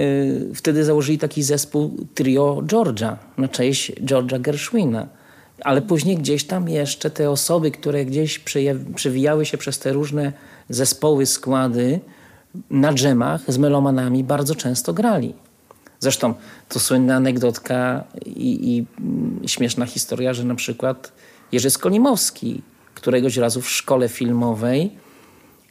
y, 0.50 0.54
wtedy 0.54 0.84
założyli 0.84 1.18
taki 1.18 1.42
zespół 1.42 1.90
trio 2.14 2.62
George'a 2.66 3.16
na 3.38 3.48
cześć 3.48 3.92
George'a 3.92 4.40
Gershwina. 4.40 5.06
Ale 5.64 5.82
później 5.82 6.16
gdzieś 6.16 6.44
tam 6.44 6.68
jeszcze 6.68 7.10
te 7.10 7.30
osoby, 7.30 7.70
które 7.70 8.04
gdzieś 8.04 8.40
przewijały 8.94 9.46
się 9.46 9.58
przez 9.58 9.78
te 9.78 9.92
różne 9.92 10.32
zespoły, 10.68 11.26
składy 11.26 12.00
na 12.70 12.92
dżemach 12.92 13.40
z 13.48 13.58
melomanami 13.58 14.24
bardzo 14.24 14.54
często 14.54 14.92
grali. 14.92 15.34
Zresztą 16.00 16.34
to 16.68 16.80
słynna 16.80 17.16
anegdotka 17.16 18.04
i, 18.26 18.76
i 18.76 18.86
mm, 19.00 19.40
śmieszna 19.46 19.86
historia, 19.86 20.34
że 20.34 20.44
na 20.44 20.54
przykład 20.54 21.12
Jerzy 21.52 21.70
Skolimowski 21.70 22.62
któregoś 22.94 23.36
razu 23.36 23.60
w 23.60 23.70
szkole 23.70 24.08
filmowej 24.08 24.90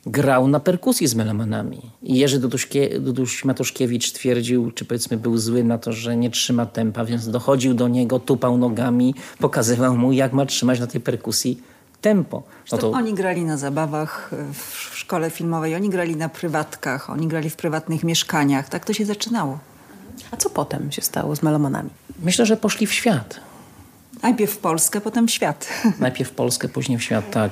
grał 0.05 0.47
na 0.47 0.59
perkusji 0.59 1.07
z 1.07 1.15
melomanami. 1.15 1.81
I 2.03 2.17
Jerzy 2.17 2.39
Duduśkie, 2.39 2.99
Duduś 2.99 3.45
Matuszkiewicz 3.45 4.11
twierdził, 4.11 4.71
czy 4.71 4.85
powiedzmy 4.85 5.17
był 5.17 5.37
zły 5.37 5.63
na 5.63 5.77
to, 5.77 5.93
że 5.93 6.17
nie 6.17 6.29
trzyma 6.29 6.65
tempa, 6.65 7.05
więc 7.05 7.29
dochodził 7.29 7.73
do 7.73 7.87
niego, 7.87 8.19
tupał 8.19 8.57
nogami, 8.57 9.15
pokazywał 9.39 9.97
mu, 9.97 10.13
jak 10.13 10.33
ma 10.33 10.45
trzymać 10.45 10.79
na 10.79 10.87
tej 10.87 11.01
perkusji 11.01 11.61
tempo. 12.01 12.43
No 12.71 12.77
To 12.77 12.91
Oni 12.91 13.13
grali 13.13 13.45
na 13.45 13.57
zabawach 13.57 14.31
e, 14.33 14.53
w 14.53 14.95
szkole 14.95 15.29
filmowej, 15.29 15.75
oni 15.75 15.89
grali 15.89 16.15
na 16.15 16.29
prywatkach, 16.29 17.09
oni 17.09 17.27
grali 17.27 17.49
w 17.49 17.55
prywatnych 17.55 18.03
mieszkaniach. 18.03 18.69
Tak 18.69 18.85
to 18.85 18.93
się 18.93 19.05
zaczynało. 19.05 19.59
A 20.31 20.37
co 20.37 20.49
potem 20.49 20.91
się 20.91 21.01
stało 21.01 21.35
z 21.35 21.43
melomanami? 21.43 21.89
myślę, 22.23 22.45
że 22.45 22.57
poszli 22.57 22.87
w 22.87 22.93
świat. 22.93 23.39
Najpierw 24.23 24.51
w 24.51 24.57
Polskę, 24.57 25.01
potem 25.01 25.27
w 25.27 25.31
świat. 25.31 25.67
Najpierw 25.99 26.29
w 26.29 26.33
Polskę, 26.33 26.69
później 26.69 26.97
w 26.97 27.03
świat, 27.03 27.31
tak. 27.31 27.51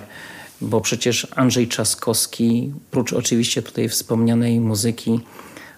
Bo 0.62 0.82
przecież 0.82 1.28
Andrzej 1.36 1.68
Trzaskowski, 1.68 2.74
prócz 2.92 3.14
oczywiście 3.14 3.62
tutaj 3.62 3.90
wspomnianej 3.90 4.60
muzyki 4.60 5.20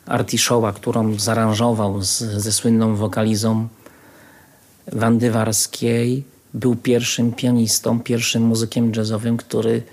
Artiszoła, 0.05 0.73
którą 0.73 1.19
zaaranżował 1.19 2.01
z, 2.01 2.17
ze 2.17 2.51
słynną 2.51 2.95
wokalizą 2.95 3.67
Wandy 4.91 5.31
Warskiej, 5.31 6.23
był 6.53 6.75
pierwszym 6.75 7.33
pianistą, 7.33 7.99
pierwszym 7.99 8.43
muzykiem 8.43 8.91
jazzowym, 8.95 9.37
który 9.37 9.83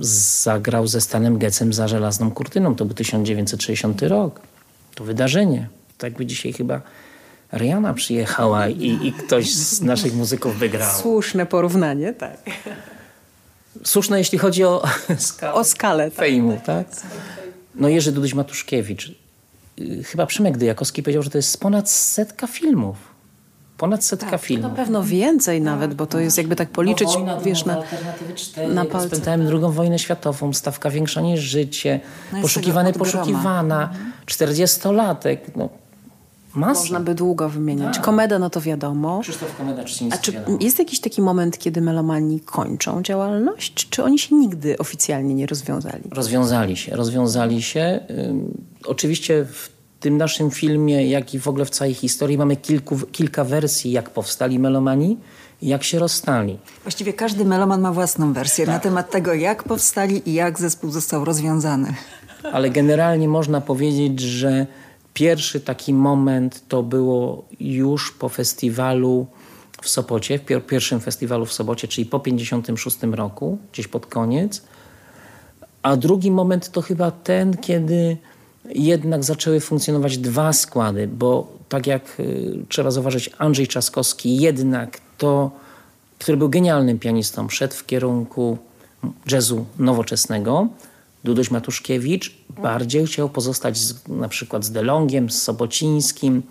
zagrał 0.00 0.86
ze 0.86 1.00
Stanem 1.00 1.38
Gecem 1.38 1.72
za 1.72 1.88
żelazną 1.88 2.30
kurtyną. 2.30 2.74
To 2.74 2.84
był 2.84 2.94
1960 2.94 4.02
rok. 4.02 4.40
To 4.94 5.04
wydarzenie. 5.04 5.68
Tak 5.98 6.12
by 6.14 6.26
dzisiaj 6.26 6.52
chyba 6.52 6.80
Rihanna 7.52 7.94
przyjechała 7.94 8.68
i, 8.68 8.98
i 9.02 9.12
ktoś 9.12 9.54
z 9.54 9.80
naszych 9.82 10.14
muzyków 10.14 10.58
by 10.58 10.68
grał. 10.68 10.94
Słuszne 11.00 11.46
porównanie, 11.46 12.12
tak. 12.12 12.36
Słuszne, 13.84 14.18
jeśli 14.18 14.38
chodzi 14.38 14.64
o 14.64 14.82
skalę 15.18 15.52
O 15.54 15.64
skalę. 15.64 16.04
Tak. 16.10 16.18
fejmu, 16.18 16.60
tak? 16.66 16.86
No 17.74 17.88
Jerzy 17.88 18.12
Duduś 18.12 18.34
Matuszkiewicz. 18.34 19.12
Y, 19.80 20.04
Chyba 20.04 20.26
Przemek 20.26 20.56
Dyjakowski 20.58 21.02
powiedział, 21.02 21.22
że 21.22 21.30
to 21.30 21.38
jest 21.38 21.60
ponad 21.60 21.90
setka 21.90 22.46
filmów. 22.46 22.96
Ponad 23.78 24.04
setka 24.04 24.30
Na 24.30 24.38
filmów. 24.38 24.72
pewno 24.76 25.02
więcej 25.04 25.60
nawet, 25.60 25.94
bo 25.94 26.06
to 26.06 26.20
jest 26.20 26.38
jakby 26.38 26.56
tak 26.56 26.68
policzyć, 26.70 27.06
Bo 27.08 27.12
wojna, 27.14 27.40
wiesz, 27.40 27.64
na, 27.64 27.82
na 28.68 28.84
palce. 28.84 29.08
Spętałem 29.08 29.46
drugą 29.46 29.70
wojnę 29.72 29.98
światową, 29.98 30.52
stawka 30.52 30.90
większa 30.90 31.20
niż 31.20 31.40
życie, 31.40 32.00
No 32.32 32.42
poszukiwany, 32.42 32.92
poszukiwana, 32.92 33.90
czterdziestolatek, 34.26 35.40
no 35.56 35.68
masa. 36.56 36.80
można 36.80 37.00
by 37.00 37.14
długo 37.14 37.48
wymieniać. 37.48 37.98
Komeda, 37.98 38.38
no 38.38 38.50
to 38.50 38.60
wiadomo. 38.60 39.20
Krzysztof 39.20 39.56
Komeda 39.56 39.82
A 39.82 39.84
Czyciński, 39.84 40.20
czy 40.22 40.32
wiadomo. 40.32 40.58
jest 40.60 40.78
jakiś 40.78 41.00
taki 41.00 41.22
moment, 41.22 41.58
kiedy 41.58 41.80
melomani 41.80 42.40
kończą 42.40 43.02
działalność, 43.02 43.88
czy 43.90 44.04
oni 44.04 44.18
się 44.18 44.34
nigdy 44.34 44.78
oficjalnie 44.78 45.34
nie 45.34 45.46
rozwiązali? 45.46 46.02
Rozwiązali 46.10 46.76
się, 46.76 46.96
rozwiązali 46.96 47.62
się. 47.62 48.00
Ym, 48.10 48.64
oczywiście 48.86 49.44
w 49.44 49.76
tym 50.00 50.16
naszym 50.16 50.50
filmie, 50.50 51.06
jak 51.10 51.34
i 51.34 51.38
w 51.38 51.48
ogóle 51.48 51.64
w 51.64 51.70
całej 51.70 51.94
historii 51.94 52.38
mamy 52.38 52.56
kilku, 52.56 52.96
kilka 53.12 53.44
wersji, 53.44 53.92
jak 53.92 54.10
powstali 54.10 54.58
melomani 54.58 55.16
i 55.62 55.68
jak 55.68 55.84
się 55.84 55.98
rozstali. 55.98 56.58
Właściwie 56.82 57.12
każdy 57.12 57.44
meloman 57.44 57.80
ma 57.80 57.92
własną 57.92 58.32
wersję 58.32 58.66
na 58.66 58.78
temat 58.78 59.10
tego, 59.10 59.34
jak 59.34 59.62
powstali 59.64 60.30
i 60.30 60.34
jak 60.34 60.58
zespół 60.58 60.90
został 60.90 61.24
rozwiązany. 61.24 61.94
Ale 62.52 62.70
generalnie 62.70 63.28
można 63.28 63.60
powiedzieć, 63.60 64.20
że 64.20 64.66
pierwszy 65.16 65.60
taki 65.60 65.94
moment 65.94 66.68
to 66.68 66.82
było 66.82 67.44
już 67.60 68.12
po 68.12 68.28
festiwalu 68.28 69.26
w 69.82 69.88
Sopocie, 69.88 70.38
w 70.38 70.44
pier- 70.44 70.66
pierwszym 70.66 71.00
festiwalu 71.00 71.46
w 71.46 71.52
Sopocie, 71.52 71.88
czyli 71.88 72.06
po 72.06 72.20
56 72.20 72.98
roku, 73.02 73.58
gdzieś 73.72 73.88
pod 73.88 74.06
koniec. 74.06 74.62
A 75.82 75.96
drugi 75.96 76.30
moment 76.30 76.70
to 76.70 76.82
chyba 76.82 77.10
ten, 77.10 77.56
kiedy 77.56 78.16
jednak 78.74 79.24
zaczęły 79.24 79.60
funkcjonować 79.60 80.18
dwa 80.18 80.52
składy, 80.52 81.08
bo 81.08 81.52
tak 81.68 81.86
jak 81.86 82.20
y, 82.20 82.54
trzeba 82.68 82.90
zauważyć, 82.90 83.30
Andrzej 83.38 83.68
Trzaskowski 83.68 84.36
jednak 84.36 85.00
to, 85.18 85.50
który 86.18 86.36
był 86.36 86.48
genialnym 86.48 86.98
pianistą, 86.98 87.48
szedł 87.48 87.74
w 87.74 87.86
kierunku 87.86 88.58
jazzu 89.26 89.66
nowoczesnego. 89.78 90.68
Duduś 91.24 91.50
Matuszkiewicz 91.50 92.34
bardziej 92.62 93.06
chciał 93.06 93.28
pozostać 93.28 93.78
z, 93.78 94.08
na 94.08 94.28
przykład 94.28 94.64
z 94.64 94.70
Delongiem, 94.70 95.30
z 95.30 95.42
Sobocińskim, 95.42 96.42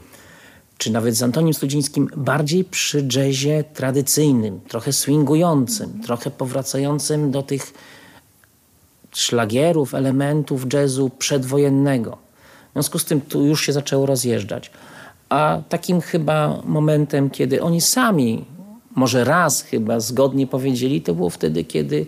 czy 0.77 0.91
nawet 0.91 1.15
z 1.15 1.23
Antonim 1.23 1.53
Studzińskim, 1.53 2.09
bardziej 2.17 2.63
przy 2.63 3.07
jazzie 3.15 3.63
tradycyjnym, 3.73 4.59
trochę 4.67 4.93
swingującym, 4.93 6.01
trochę 6.01 6.31
powracającym 6.31 7.31
do 7.31 7.43
tych 7.43 7.73
szlagierów, 9.11 9.93
elementów 9.93 10.73
jazzu 10.73 11.09
przedwojennego. 11.09 12.17
W 12.69 12.73
związku 12.73 12.99
z 12.99 13.05
tym 13.05 13.21
tu 13.21 13.45
już 13.45 13.65
się 13.65 13.73
zaczęło 13.73 14.05
rozjeżdżać. 14.05 14.71
A 15.29 15.61
takim 15.69 16.01
chyba 16.01 16.61
momentem, 16.65 17.29
kiedy 17.29 17.61
oni 17.61 17.81
sami, 17.81 18.45
może 18.95 19.23
raz 19.23 19.61
chyba 19.61 19.99
zgodnie 19.99 20.47
powiedzieli, 20.47 21.01
to 21.01 21.15
było 21.15 21.29
wtedy, 21.29 21.63
kiedy 21.63 22.05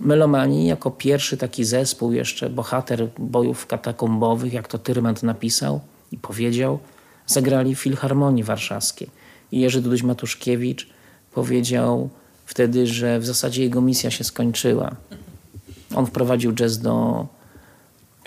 Melomani 0.00 0.66
jako 0.66 0.90
pierwszy 0.90 1.36
taki 1.36 1.64
zespół, 1.64 2.12
jeszcze 2.12 2.50
bohater 2.50 3.08
bojów 3.18 3.66
katakombowych, 3.66 4.52
jak 4.52 4.68
to 4.68 4.78
Tyrmand 4.78 5.22
napisał 5.22 5.80
i 6.12 6.18
powiedział, 6.18 6.78
zagrali 7.26 7.74
w 7.74 7.80
Filharmonii 7.80 8.44
Warszawskiej. 8.44 9.08
I 9.52 9.60
Jerzy 9.60 9.82
Duduś 9.82 10.02
Matuszkiewicz 10.02 10.88
powiedział 11.34 12.08
wtedy, 12.46 12.86
że 12.86 13.20
w 13.20 13.26
zasadzie 13.26 13.62
jego 13.62 13.80
misja 13.80 14.10
się 14.10 14.24
skończyła. 14.24 14.96
On 15.94 16.06
wprowadził 16.06 16.52
jazz 16.52 16.78
do 16.78 17.26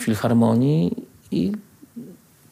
Filharmonii 0.02 0.96
i 1.32 1.52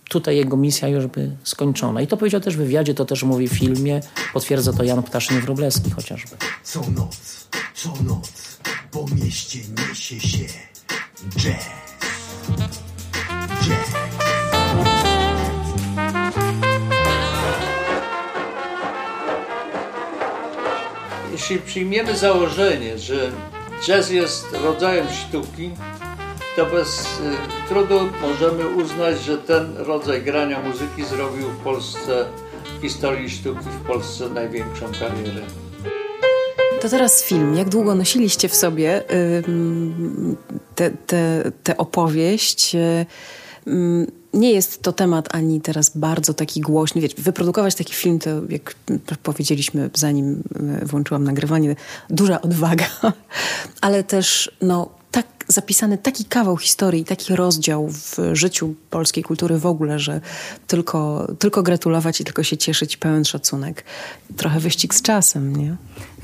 tutaj 0.10 0.38
jego 0.38 0.58
misja 0.58 0.88
już 0.88 1.08
by 1.08 1.32
skończona. 1.44 2.02
I 2.02 2.08
to 2.08 2.18
powiedział 2.18 2.42
też 2.42 2.56
w 2.56 2.58
wywiadzie, 2.58 2.94
to 2.94 3.06
też 3.06 3.24
mówi 3.24 3.48
w 3.48 3.54
filmie, 3.54 4.02
potwierdza 4.34 4.74
to 4.74 4.84
Jan 4.84 5.02
Ptaszyn-Wróblewski 5.02 5.92
chociażby. 5.92 6.36
Co 6.64 6.82
noc, 6.82 7.48
co 7.76 7.94
noc 8.04 8.43
po 8.94 9.06
mieście 9.16 9.60
niesie 9.78 10.20
się 10.20 10.46
jazz. 11.38 11.70
Jazz. 13.62 13.94
jeśli 21.32 21.60
przyjmiemy 21.60 22.18
założenie, 22.18 22.98
że 22.98 23.32
jazz 23.86 24.10
jest 24.10 24.48
rodzajem 24.64 25.08
sztuki, 25.10 25.70
to 26.56 26.66
bez 26.66 27.20
y, 27.20 27.68
trudu 27.70 28.00
możemy 28.22 28.68
uznać, 28.68 29.22
że 29.22 29.38
ten 29.38 29.78
rodzaj 29.78 30.22
grania 30.22 30.62
muzyki 30.62 31.06
zrobił 31.06 31.50
w 31.50 31.58
Polsce, 31.58 32.26
w 32.80 32.82
historii 32.82 33.30
sztuki 33.30 33.66
w 33.66 33.88
Polsce 33.88 34.30
największą 34.30 34.86
karierę. 35.00 35.63
To 36.84 36.90
teraz 36.90 37.24
film. 37.24 37.56
Jak 37.56 37.70
długo 37.70 37.96
nosiliście 37.96 38.50
w 38.50 38.56
sobie 38.56 39.04
tę 41.64 41.78
opowieść? 41.78 42.76
nie 44.34 44.52
jest 44.52 44.82
to 44.82 44.94
temat 44.94 45.36
ani 45.36 45.62
teraz 45.62 45.98
bardzo 45.98 46.34
taki 46.34 46.62
głośny. 46.62 47.02
Wiecie, 47.02 47.16
wyprodukować 47.22 47.76
taki 47.76 47.94
film 47.94 48.20
to, 48.20 48.30
jak 48.50 48.76
powiedzieliśmy, 49.24 49.90
zanim 49.94 50.44
włączyłam 50.82 51.24
nagrywanie, 51.24 51.76
duża 52.10 52.42
odwaga, 52.42 52.86
ale 53.82 54.04
też 54.04 54.52
no, 54.62 54.90
zapisany 55.48 55.98
taki 55.98 56.26
kawał 56.26 56.58
historii, 56.58 57.06
taki 57.06 57.36
rozdział 57.36 57.90
w 57.90 58.18
życiu 58.34 58.76
polskiej 58.90 59.24
kultury 59.24 59.58
w 59.58 59.66
ogóle, 59.66 60.00
że 60.00 60.22
tylko, 60.68 61.28
tylko 61.40 61.64
gratulować 61.64 62.22
i 62.22 62.24
tylko 62.24 62.44
się 62.44 62.58
cieszyć, 62.58 62.98
pełen 62.98 63.26
szacunek. 63.26 63.84
Trochę 64.38 64.60
wyścig 64.60 64.96
z 64.96 65.02
czasem, 65.02 65.56
nie? 65.56 65.76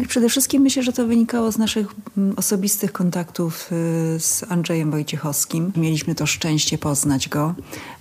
Przede 0.07 0.29
wszystkim 0.29 0.63
myślę, 0.63 0.83
że 0.83 0.93
to 0.93 1.07
wynikało 1.07 1.51
z 1.51 1.57
naszych 1.57 1.87
mm, 2.17 2.33
osobistych 2.37 2.91
kontaktów 2.91 3.71
y, 3.71 4.19
z 4.19 4.43
Andrzejem 4.49 4.91
Wojciechowskim. 4.91 5.71
Mieliśmy 5.75 6.15
to 6.15 6.25
szczęście 6.25 6.77
poznać 6.77 7.29
go. 7.29 7.55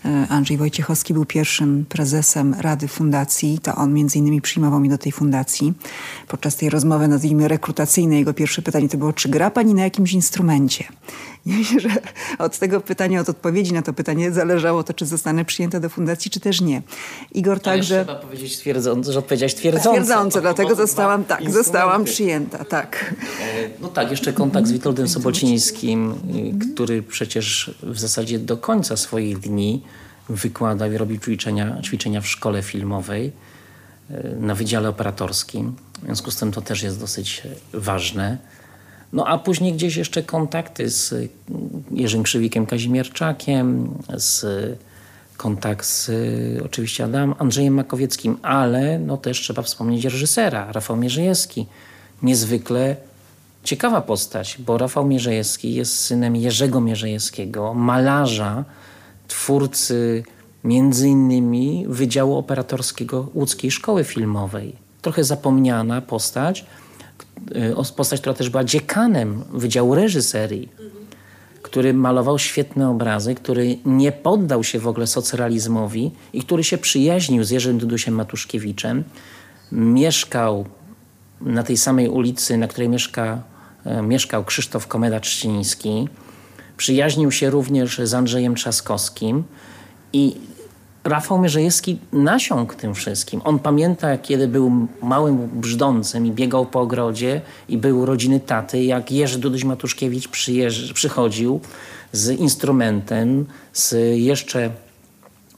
Y, 0.05 0.09
Andrzej 0.29 0.57
Wojciechowski 0.57 1.15
był 1.15 1.25
pierwszym 1.25 1.85
prezesem 1.89 2.55
Rady 2.59 2.89
Fundacji. 2.89 3.59
To 3.63 3.75
on 3.75 3.93
między 3.95 4.19
innymi 4.19 4.41
przyjmował 4.41 4.81
mnie 4.81 4.91
do 4.91 4.99
tej 4.99 5.13
fundacji. 5.13 5.73
Podczas 6.29 6.57
tej 6.57 6.71
rozmowy, 6.71 7.09
nazwijmy 7.09 7.49
rekrutacyjnej, 7.49 8.19
jego 8.19 8.35
pierwsze 8.35 8.63
pytanie 8.63 8.89
to 8.89 8.99
było, 8.99 9.13
czy 9.13 9.29
gra 9.29 9.51
pani 9.51 9.75
na 9.75 9.83
jakimś 9.83 10.13
instrumencie? 10.13 10.85
I 11.47 11.51
myślę, 11.51 11.81
że 11.81 11.89
od 12.39 12.59
tego 12.59 12.81
pytania, 12.81 13.21
od 13.21 13.29
odpowiedzi 13.29 13.73
na 13.73 13.83
to 13.83 13.93
pytanie 13.93 14.33
zależało 14.33 14.85
to, 14.85 14.95
czy 14.95 15.07
zostanę 15.07 15.45
przyjęta 15.45 15.81
do 15.81 15.89
fundacji, 15.89 16.31
czy 16.31 16.41
też 16.41 16.61
nie. 16.61 16.83
Igor 17.35 17.61
także... 17.61 18.05
Trzeba 18.05 18.21
powiedzieć 18.21 18.59
twierdząco, 18.59 19.13
że 19.13 19.19
odpowiedziałeś 19.19 19.55
twierdząco. 19.55 19.91
Twierdząco, 19.91 20.41
dlatego 20.41 20.75
zostałam, 20.75 21.25
tak, 21.25 21.51
zostałam 21.51 22.05
przyjęta, 22.05 22.65
tak. 22.65 23.15
E, 23.41 23.69
no 23.81 23.89
tak, 23.89 24.11
jeszcze 24.11 24.33
kontakt 24.33 24.67
z 24.67 24.73
Witoldem 24.73 25.09
Sobocińskim, 25.09 26.15
y, 26.61 26.73
który 26.75 27.03
przecież 27.03 27.75
w 27.83 27.99
zasadzie 27.99 28.39
do 28.39 28.57
końca 28.57 28.97
swoich 28.97 29.39
dni 29.39 29.83
wykładał 30.29 30.93
i 30.93 30.97
robił 30.97 31.19
ćwiczenia, 31.19 31.83
ćwiczenia 31.83 32.21
w 32.21 32.27
szkole 32.27 32.63
filmowej 32.63 33.33
y, 34.11 34.37
na 34.41 34.55
Wydziale 34.55 34.89
Operatorskim. 34.89 35.75
W 36.03 36.05
związku 36.05 36.31
z 36.31 36.37
tym 36.37 36.53
to 36.53 36.61
też 36.61 36.83
jest 36.83 37.01
dosyć 37.01 37.43
ważne. 37.73 38.39
No 39.13 39.27
a 39.27 39.39
później 39.39 39.73
gdzieś 39.73 39.97
jeszcze 39.97 40.23
kontakty 40.23 40.91
z 40.91 41.15
Jerzym 41.91 42.23
Krzywikiem 42.23 42.67
Kazimierczakiem, 42.67 43.95
z 44.17 44.47
kontakt 45.37 45.87
z 45.87 46.11
oczywiście 46.65 47.05
Adam, 47.05 47.35
Andrzejem 47.39 47.75
Makowieckim, 47.75 48.39
ale 48.43 48.99
no 48.99 49.17
też 49.17 49.41
trzeba 49.41 49.63
wspomnieć 49.63 50.05
reżysera, 50.05 50.73
Rafał 50.73 50.97
Mierzejewski. 50.97 51.67
Niezwykle 52.23 52.97
ciekawa 53.65 54.01
postać, 54.01 54.57
bo 54.59 54.79
Rafał 54.79 55.07
Mierzejewski 55.07 55.75
jest 55.75 55.99
synem 55.99 56.37
Jerzego 56.37 56.81
Mierzejewskiego, 56.81 57.75
malarza, 57.75 58.65
twórcy 59.29 60.23
między 60.65 61.09
innymi 61.09 61.85
Wydziału 61.89 62.37
Operatorskiego 62.37 63.29
Łódzkiej 63.35 63.71
Szkoły 63.71 64.05
Filmowej. 64.05 64.77
Trochę 65.03 65.25
zapomniana 65.25 66.01
postać, 66.01 66.65
Y, 66.65 66.88
postać, 67.97 68.21
która 68.21 68.35
też 68.35 68.51
była 68.51 68.65
dziekanem 68.65 69.45
Wydziału 69.53 69.95
Reżyserii, 69.95 70.69
który 71.63 71.95
malował 71.95 72.39
świetne 72.39 72.91
obrazy, 72.91 73.35
który 73.35 73.79
nie 73.85 74.13
poddał 74.13 74.65
się 74.65 74.79
w 74.79 74.89
ogóle 74.89 75.07
socrealizmowi 75.07 76.11
i 76.33 76.43
który 76.43 76.65
się 76.65 76.79
przyjaźnił 76.79 77.45
z 77.45 77.51
Jerzym 77.51 77.79
Dudusiem 77.79 78.15
Matuszkiewiczem. 78.15 79.05
Mieszkał 79.73 80.65
na 81.41 81.63
tej 81.63 81.77
samej 81.77 82.09
ulicy, 82.09 82.57
na 82.57 82.69
której 82.69 82.89
mieszka, 82.89 83.43
e, 83.85 84.03
mieszkał 84.03 84.45
Krzysztof 84.45 84.89
Komeda-Trzciński. 84.89 86.09
Przyjaźnił 86.77 87.33
się 87.33 87.51
również 87.51 88.01
z 88.05 88.15
Andrzejem 88.15 88.55
Trzaskowskim 88.55 89.45
i 90.13 90.37
Rafał 91.09 91.39
Mierzejewski 91.39 91.99
nasiąkł 92.13 92.75
tym 92.75 92.95
wszystkim. 92.95 93.41
On 93.45 93.59
pamięta, 93.59 94.19
kiedy 94.19 94.49
był 94.49 94.73
małym 95.03 95.49
brzdącem 95.49 96.27
i 96.27 96.33
biegał 96.33 96.67
po 96.67 96.81
ogrodzie 96.81 97.41
i 97.69 97.79
był 97.79 98.07
rodziny 98.07 98.41
taty, 98.41 98.85
jak 98.85 99.13
Jerzy 99.13 99.39
Duduś 99.39 99.65
Matuszkiewicz 99.65 100.29
przychodził 100.95 101.61
z 102.13 102.31
instrumentem, 102.31 103.47
z 103.73 103.95
jeszcze 104.19 104.71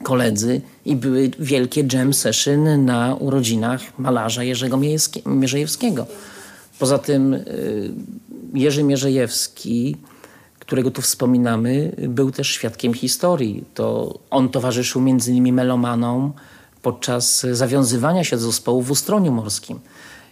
koledzy 0.03 0.61
i 0.85 0.95
były 0.95 1.31
wielkie 1.39 1.83
jam 1.93 2.13
session 2.13 2.85
na 2.85 3.15
urodzinach 3.15 3.81
malarza 3.99 4.43
Jerzego 4.43 4.79
Mierzejewskiego. 5.25 6.05
Poza 6.79 6.97
tym 6.97 7.33
y, 7.33 7.43
Jerzy 8.53 8.83
Mierzejewski 8.83 9.97
którego 10.61 10.91
tu 10.91 11.01
wspominamy, 11.01 11.95
był 11.97 12.31
też 12.31 12.49
świadkiem 12.49 12.93
historii. 12.93 13.63
To 13.73 14.19
on 14.29 14.49
towarzyszył 14.49 15.01
między 15.01 15.31
innymi 15.31 15.53
melomanom 15.53 16.33
podczas 16.81 17.45
zawiązywania 17.51 18.23
się 18.23 18.37
zespołu 18.37 18.81
w 18.81 18.91
Ustroniu 18.91 19.31
Morskim. 19.31 19.79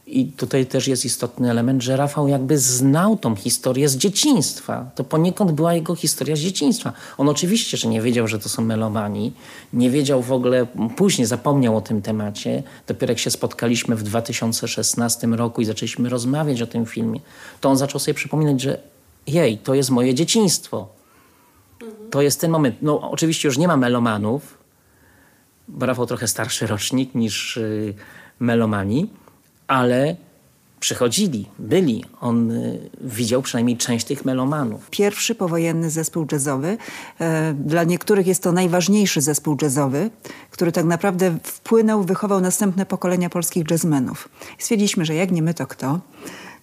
I 0.08 0.26
tutaj 0.26 0.66
też 0.66 0.88
jest 0.88 1.06
istotny 1.06 1.52
element, 1.52 1.84
że 1.84 1.98
Rafał 1.98 2.28
jakby 2.28 2.58
znał 2.58 3.18
tą 3.18 3.36
historię 3.36 3.90
z 3.90 3.98
dzieciństwa. 3.98 4.92
To 4.96 5.04
poniekąd 5.04 5.52
była 5.52 5.74
jego 5.74 5.96
historia 5.96 6.36
z 6.36 6.40
dzieciństwa. 6.40 6.94
On 7.18 7.30
oczywiście, 7.30 7.78
że 7.78 7.88
nie 7.88 8.02
wiedział, 8.02 8.28
że 8.28 8.40
to 8.40 8.50
są 8.50 8.62
melomani. 8.62 9.34
Nie 9.74 9.90
wiedział 9.90 10.22
w 10.22 10.32
ogóle, 10.32 10.68
później 10.96 11.28
zapomniał 11.28 11.78
o 11.78 11.82
tym 11.82 12.02
temacie. 12.02 12.64
Dopiero 12.88 13.12
jak 13.12 13.20
się 13.20 13.32
spotkaliśmy 13.32 13.96
w 13.96 14.04
2016 14.04 15.28
roku 15.28 15.62
i 15.62 15.66
zaczęliśmy 15.66 16.10
rozmawiać 16.10 16.62
o 16.62 16.68
tym 16.68 16.86
filmie, 16.86 17.20
to 17.62 17.70
on 17.70 17.78
zaczął 17.78 18.00
sobie 18.00 18.14
przypominać, 18.14 18.62
że 18.62 18.78
jej, 19.28 19.58
to 19.58 19.74
jest 19.74 19.90
moje 19.90 20.14
dzieciństwo. 20.14 20.88
To 22.12 22.22
jest 22.22 22.42
ten 22.42 22.52
moment. 22.52 22.76
No 22.82 23.12
oczywiście 23.12 23.48
już 23.48 23.58
nie 23.58 23.68
ma 23.68 23.78
melomanów, 23.78 24.58
bo 25.68 25.86
Rafał 25.86 26.06
trochę 26.06 26.28
starszy 26.28 26.68
rocznik 26.68 27.16
niż 27.16 27.58
y, 27.58 27.94
melomani, 28.40 29.10
ale 29.68 30.16
przychodzili, 30.80 31.46
byli. 31.60 32.06
On 32.22 32.52
y, 32.52 32.90
widział 33.02 33.42
przynajmniej 33.42 33.78
część 33.78 34.06
tych 34.06 34.26
melomanów. 34.26 34.90
Pierwszy 34.90 35.36
powojenny 35.36 35.90
zespół 35.90 36.26
jazzowy. 36.32 36.78
E, 37.20 37.54
dla 37.54 37.84
niektórych 37.84 38.28
jest 38.28 38.44
to 38.44 38.52
najważniejszy 38.52 39.22
zespół 39.22 39.58
jazzowy, 39.62 40.10
który 40.52 40.72
tak 40.72 40.86
naprawdę 40.86 41.38
wpłynął, 41.44 42.04
wychował 42.04 42.42
następne 42.42 42.86
pokolenia 42.86 43.30
polskich 43.30 43.72
jazzmenów. 43.72 44.30
Stwierdziliśmy, 44.58 45.06
że 45.06 45.16
jak 45.16 45.32
nie 45.32 45.42
my, 45.42 45.54
to 45.54 45.68
kto? 45.68 46.00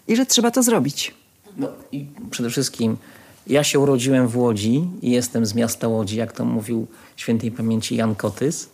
I 0.08 0.16
że 0.16 0.26
trzeba 0.26 0.50
to 0.50 0.62
zrobić. 0.62 1.25
No 1.56 1.68
i 1.92 2.06
przede 2.30 2.50
wszystkim 2.50 2.96
ja 3.46 3.64
się 3.64 3.78
urodziłem 3.78 4.28
w 4.28 4.36
Łodzi 4.36 4.88
i 5.02 5.10
jestem 5.10 5.46
z 5.46 5.54
miasta 5.54 5.88
Łodzi, 5.88 6.16
jak 6.16 6.32
to 6.32 6.44
mówił 6.44 6.86
świętej 7.16 7.50
pamięci 7.50 7.96
Jan 7.96 8.14
Kotys. 8.14 8.68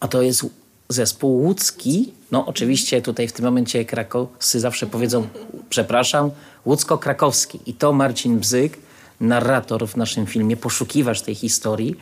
A 0.00 0.08
to 0.08 0.22
jest 0.22 0.46
zespół 0.88 1.42
łódzki. 1.42 2.12
No 2.30 2.46
oczywiście 2.46 3.02
tutaj 3.02 3.28
w 3.28 3.32
tym 3.32 3.44
momencie 3.44 3.84
krakowscy 3.84 4.60
zawsze 4.60 4.86
powiedzą, 4.86 5.28
przepraszam, 5.68 6.30
łódzko-krakowski. 6.66 7.60
I 7.66 7.74
to 7.74 7.92
Marcin 7.92 8.38
Bzyk, 8.38 8.78
narrator 9.20 9.88
w 9.88 9.96
naszym 9.96 10.26
filmie, 10.26 10.56
poszukiwacz 10.56 11.22
tej 11.22 11.34
historii, 11.34 11.96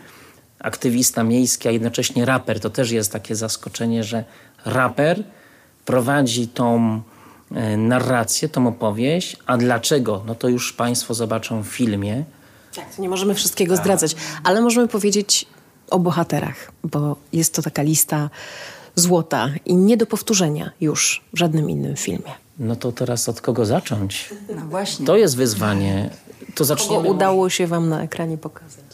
aktywista 0.59 1.25
miejski, 1.25 1.69
a 1.69 1.71
jednocześnie 1.71 2.25
raper. 2.25 2.61
To 2.61 2.71
też 2.71 2.91
jest 2.91 3.13
takie 3.13 3.37
zaskoczenie, 3.37 4.05
że 4.05 4.25
raper 4.65 5.25
prowadzi 5.85 6.49
tą 6.49 7.01
narrację, 7.77 8.49
tą 8.49 8.67
opowieść. 8.67 9.37
A 9.47 9.57
dlaczego? 9.57 10.23
No 10.27 10.35
to 10.35 10.49
już 10.49 10.73
Państwo 10.73 11.15
zobaczą 11.15 11.63
w 11.63 11.67
filmie. 11.67 12.25
Tak, 12.75 12.99
nie 12.99 13.09
możemy 13.09 13.35
wszystkiego 13.35 13.77
zdradzać, 13.77 14.17
ale 14.45 14.61
możemy 14.61 14.89
powiedzieć 14.89 15.47
o 15.91 15.99
bohaterach, 15.99 16.73
bo 16.85 17.17
jest 17.33 17.55
to 17.55 17.63
taka 17.63 17.83
lista 17.83 18.31
złota 18.95 19.49
i 19.65 19.77
nie 19.77 19.97
do 19.97 20.07
powtórzenia 20.07 20.71
już 20.81 21.25
w 21.33 21.39
żadnym 21.39 21.71
innym 21.71 21.97
filmie. 21.97 22.33
No 22.59 22.77
to 22.77 22.93
teraz 22.93 23.29
od 23.29 23.41
kogo 23.41 23.67
zacząć? 23.67 24.31
No 24.57 24.63
właśnie. 24.63 25.07
To 25.07 25.17
jest 25.17 25.37
wyzwanie. 25.37 26.11
To 26.55 26.65
zaczniemy. 26.65 27.03
Kogo 27.03 27.15
udało 27.15 27.51
się 27.51 27.67
wam 27.67 27.89
na 27.89 28.03
ekranie 28.03 28.39
pokazać? 28.39 28.85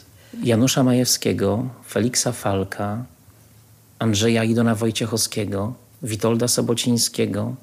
Janusza 0.43 0.83
Majewskiego, 0.83 1.65
Feliksa 1.89 2.33
Falka, 2.33 3.05
Andrzeja 3.99 4.45
Idona 4.45 4.75
Wojciechowskiego, 4.75 5.73
Witolda 6.03 6.49
Sobocińskiego, 6.49 7.55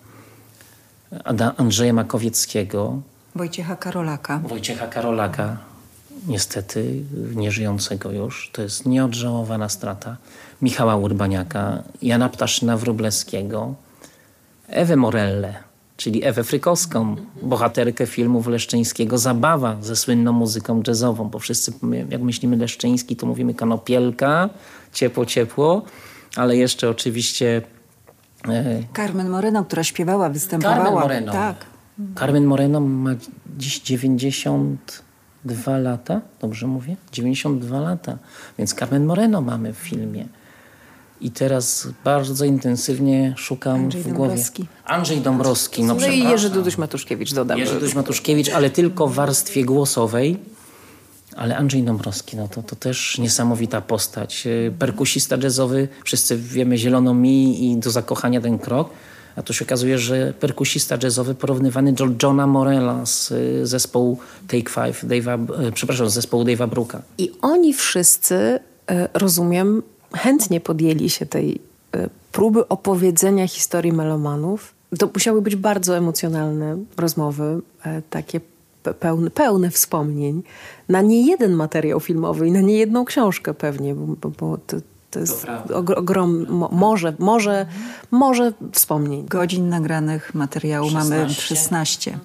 Andrzeja 1.57 1.93
Makowieckiego. 1.93 3.01
Wojciecha 3.35 3.75
Karolaka. 3.75 4.39
Wojciecha 4.39 4.87
Karolaka, 4.87 5.57
niestety 6.27 7.03
nieżyjącego 7.35 8.11
już. 8.11 8.49
To 8.53 8.61
jest 8.61 8.85
nieodżałowana 8.85 9.69
strata. 9.69 10.17
Michała 10.61 10.95
Urbaniaka, 10.95 11.83
Jana 12.01 12.29
Ptaszyna 12.29 12.77
Wróblewskiego, 12.77 13.75
Ewę 14.67 14.95
Morelle. 14.95 15.53
czyli 15.97 16.25
Ewę 16.25 16.43
Frykowską, 16.43 17.15
bohaterkę 17.41 18.05
filmów 18.05 18.47
Leszczyńskiego 18.47 19.17
Zabawa 19.17 19.77
ze 19.81 19.95
słynną 19.95 20.31
muzyką 20.31 20.81
jazzową, 20.87 21.29
bo 21.29 21.39
wszyscy 21.39 21.73
jak 22.09 22.21
myślimy 22.21 22.57
Leszczyński, 22.57 23.15
to 23.15 23.25
mówimy 23.27 23.53
Konopielka, 23.53 24.49
Ciepło, 24.93 25.25
Ciepło, 25.25 25.81
ale 26.35 26.57
jeszcze 26.57 26.89
oczywiście... 26.89 27.61
Carmen 28.95 29.29
Moreno, 29.29 29.65
która 29.65 29.83
śpiewała, 29.83 30.29
występowała. 30.29 30.75
Carmen 30.75 30.93
Moreno. 30.93 31.31
Tak. 31.31 31.65
Carmen 32.19 32.45
Moreno 32.45 32.79
ma 32.79 33.11
dziś 33.57 33.79
92 33.79 35.77
lata, 35.77 36.21
dobrze 36.41 36.67
mówię? 36.67 36.95
92 37.11 37.79
lata, 37.79 38.17
więc 38.57 38.73
Carmen 38.73 39.05
Moreno 39.05 39.41
mamy 39.41 39.73
w 39.73 39.77
filmie. 39.77 40.25
I 41.21 41.31
teraz 41.31 41.87
bardzo 42.03 42.45
intensywnie 42.45 43.33
szukam 43.37 43.75
Andrzej 43.75 44.01
w 44.01 44.07
głowie. 44.07 44.29
Dąbrowski. 44.29 44.67
Andrzej 44.85 45.21
Dąbrowski. 45.21 45.83
No, 45.83 45.95
no 45.95 46.07
i 46.07 46.23
Jerzy 46.23 46.49
Duduś-Matuszkiewicz 46.49 47.33
dodamy. 47.33 47.59
Jerzy 47.59 47.79
Duduś-Matuszkiewicz, 47.79 48.49
ale 48.49 48.69
tylko 48.69 49.07
w 49.07 49.13
warstwie 49.13 49.65
głosowej. 49.65 50.39
Ale 51.39 51.57
Andrzej 51.57 51.83
Dąbrowski, 51.83 52.37
no 52.37 52.47
to, 52.47 52.63
to 52.63 52.75
też 52.75 53.17
niesamowita 53.17 53.81
postać. 53.81 54.47
E, 54.47 54.71
perkusista 54.71 55.37
jazzowy, 55.43 55.87
wszyscy 56.03 56.37
wiemy 56.37 56.77
Zieloną 56.77 57.13
Mi 57.13 57.71
i 57.71 57.77
Do 57.77 57.91
zakochania 57.91 58.41
ten 58.41 58.59
krok. 58.59 58.89
A 59.35 59.43
tu 59.43 59.53
się 59.53 59.65
okazuje, 59.65 59.97
że 59.97 60.33
perkusista 60.39 60.97
jazzowy 61.03 61.35
porównywany 61.35 61.93
do 61.93 62.07
Johna 62.23 62.47
Morella 62.47 63.05
z 63.05 63.31
e, 63.31 63.65
zespołu 63.65 64.17
Take 64.47 64.69
Five, 64.69 65.03
Dave'a, 65.03 65.67
e, 65.67 65.71
przepraszam, 65.71 66.09
z 66.09 66.13
zespołu 66.13 66.43
Dave'a 66.43 66.69
Brooka. 66.69 67.01
I 67.17 67.31
oni 67.41 67.73
wszyscy, 67.73 68.59
rozumiem, 69.13 69.83
chętnie 70.13 70.61
podjęli 70.61 71.09
się 71.09 71.25
tej 71.25 71.61
próby 72.31 72.67
opowiedzenia 72.67 73.47
historii 73.47 73.93
melomanów. 73.93 74.73
To 74.99 75.09
musiały 75.13 75.41
być 75.41 75.55
bardzo 75.55 75.97
emocjonalne 75.97 76.77
rozmowy, 76.97 77.61
takie 78.09 78.41
pełne, 78.99 79.29
pełne 79.29 79.71
wspomnień 79.71 80.43
na 80.89 81.01
nie 81.01 81.27
jeden 81.27 81.53
materiał 81.53 81.99
filmowy 81.99 82.47
i 82.47 82.51
na 82.51 82.61
nie 82.61 82.77
jedną 82.77 83.05
książkę 83.05 83.53
pewnie, 83.53 83.95
bo, 83.95 84.29
bo 84.29 84.57
to, 84.57 84.77
to 85.11 85.19
jest 85.19 85.45
to 85.67 85.77
ogrom, 85.77 86.45
mo, 86.49 86.69
może, 86.71 87.13
może, 87.19 87.65
może 88.11 88.53
wspomnień. 88.71 89.25
Godzin 89.27 89.69
nagranych 89.69 90.35
materiału 90.35 90.89
16. 90.89 91.15
mamy 91.15 91.33
16. 91.33 92.19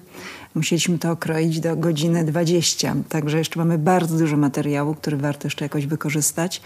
Musieliśmy 0.55 0.99
to 0.99 1.11
okroić 1.11 1.59
do 1.59 1.75
godziny 1.75 2.25
20, 2.25 2.95
także 3.09 3.37
jeszcze 3.37 3.59
mamy 3.59 3.77
bardzo 3.77 4.17
dużo 4.17 4.37
materiału, 4.37 4.95
który 4.95 5.17
warto 5.17 5.47
jeszcze 5.47 5.65
jakoś 5.65 5.85
wykorzystać. 5.85 6.61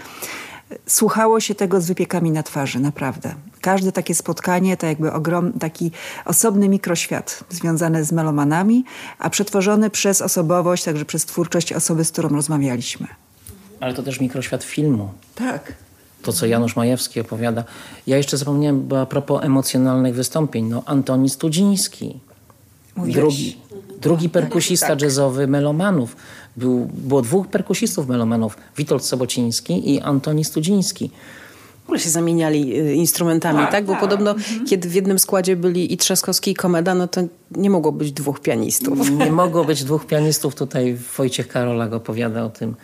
Słuchało 0.85 1.39
się 1.39 1.55
tego 1.55 1.81
z 1.81 1.87
wypiekami 1.87 2.31
na 2.31 2.43
twarzy, 2.43 2.79
naprawdę. 2.79 3.35
Każde 3.61 3.91
takie 3.91 4.15
spotkanie 4.15 4.77
to 4.77 4.85
jakby 4.85 5.13
ogrom, 5.13 5.53
taki 5.53 5.91
osobny 6.25 6.69
mikroświat 6.69 7.43
związany 7.49 8.03
z 8.03 8.11
melomanami, 8.11 8.83
a 9.19 9.29
przetworzony 9.29 9.89
przez 9.89 10.21
osobowość, 10.21 10.83
także 10.83 11.05
przez 11.05 11.25
twórczość 11.25 11.73
osoby, 11.73 12.05
z 12.05 12.11
którą 12.11 12.29
rozmawialiśmy. 12.29 13.07
Ale 13.79 13.93
to 13.93 14.03
też 14.03 14.19
mikroświat 14.19 14.63
filmu. 14.63 15.09
Tak. 15.35 15.73
To, 16.21 16.33
co 16.33 16.45
Janusz 16.45 16.75
Majewski 16.75 17.19
opowiada. 17.19 17.63
Ja 18.07 18.17
jeszcze 18.17 18.37
zapomniałem, 18.37 18.87
bo 18.87 19.01
a 19.01 19.05
propos 19.05 19.43
emocjonalnych 19.43 20.15
wystąpień, 20.15 20.65
no 20.65 20.83
Antoni 20.85 21.29
Studziński. 21.29 22.19
Drugi, 22.97 23.57
drugi 24.01 24.29
perkusista 24.29 24.87
tak. 24.87 25.01
jazzowy 25.01 25.47
Melomanów. 25.47 26.15
Był, 26.59 26.87
było 26.93 27.21
dwóch 27.21 27.47
perkusistów 27.47 28.07
melomanów, 28.07 28.57
Witold 28.77 29.05
Sobociński 29.05 29.93
i 29.93 30.01
Antoni 30.01 30.45
Studziński. 30.45 31.11
Które 31.83 31.99
się 31.99 32.09
zamieniali 32.09 32.79
y, 32.79 32.93
instrumentami, 32.93 33.59
tak? 33.59 33.71
tak? 33.71 33.85
Bo 33.85 33.91
tak. 33.91 34.01
podobno, 34.01 34.31
mhm. 34.31 34.65
kiedy 34.65 34.89
w 34.89 34.93
jednym 34.93 35.19
składzie 35.19 35.55
byli 35.55 35.93
i 35.93 35.97
Trzaskowski 35.97 36.51
i 36.51 36.53
Komeda, 36.53 36.95
no 36.95 37.07
to 37.07 37.21
nie 37.51 37.69
mogło 37.69 37.91
być 37.91 38.11
dwóch 38.11 38.39
pianistów. 38.39 39.11
Nie 39.11 39.31
mogło 39.43 39.65
być 39.65 39.83
dwóch 39.83 40.05
pianistów. 40.05 40.55
Tutaj 40.55 40.97
Wojciech 41.17 41.47
Karolak 41.47 41.93
opowiada 41.93 42.43
o 42.43 42.49
tym, 42.49 42.75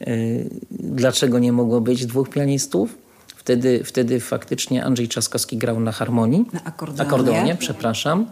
yy, 0.00 0.50
dlaczego 0.70 1.38
nie 1.38 1.52
mogło 1.52 1.80
być 1.80 2.06
dwóch 2.06 2.30
pianistów. 2.30 2.94
Wtedy, 3.36 3.84
wtedy 3.84 4.20
faktycznie 4.20 4.84
Andrzej 4.84 5.08
Trzaskowski 5.08 5.56
grał 5.56 5.80
na 5.80 5.92
harmonii. 5.92 6.44
Na 6.52 6.64
akordeonie. 6.64 7.02
akordeonie 7.02 7.56
przepraszam. 7.56 8.26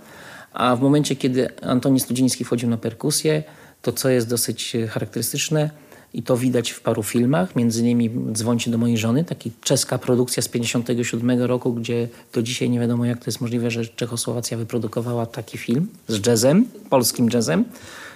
A 0.52 0.76
w 0.76 0.80
momencie, 0.80 1.16
kiedy 1.16 1.60
Antoni 1.62 2.00
Studziński 2.00 2.44
wchodził 2.44 2.68
na 2.68 2.76
perkusję, 2.76 3.42
to, 3.82 3.92
co 3.92 4.08
jest 4.08 4.28
dosyć 4.28 4.76
e, 4.76 4.86
charakterystyczne 4.86 5.70
i 6.14 6.22
to 6.22 6.36
widać 6.36 6.70
w 6.70 6.80
paru 6.80 7.02
filmach, 7.02 7.56
między 7.56 7.80
innymi 7.80 8.10
Dzwońcie 8.32 8.70
do 8.70 8.78
mojej 8.78 8.98
żony, 8.98 9.24
taki 9.24 9.52
czeska 9.60 9.98
produkcja 9.98 10.42
z 10.42 10.48
57 10.48 11.42
roku, 11.42 11.72
gdzie 11.72 12.08
do 12.32 12.42
dzisiaj 12.42 12.70
nie 12.70 12.80
wiadomo 12.80 13.04
jak 13.04 13.18
to 13.18 13.24
jest 13.26 13.40
możliwe, 13.40 13.70
że 13.70 13.86
Czechosłowacja 13.86 14.56
wyprodukowała 14.56 15.26
taki 15.26 15.58
film 15.58 15.86
z 16.08 16.26
jazzem, 16.26 16.64
polskim 16.90 17.28
jazzem, 17.34 17.64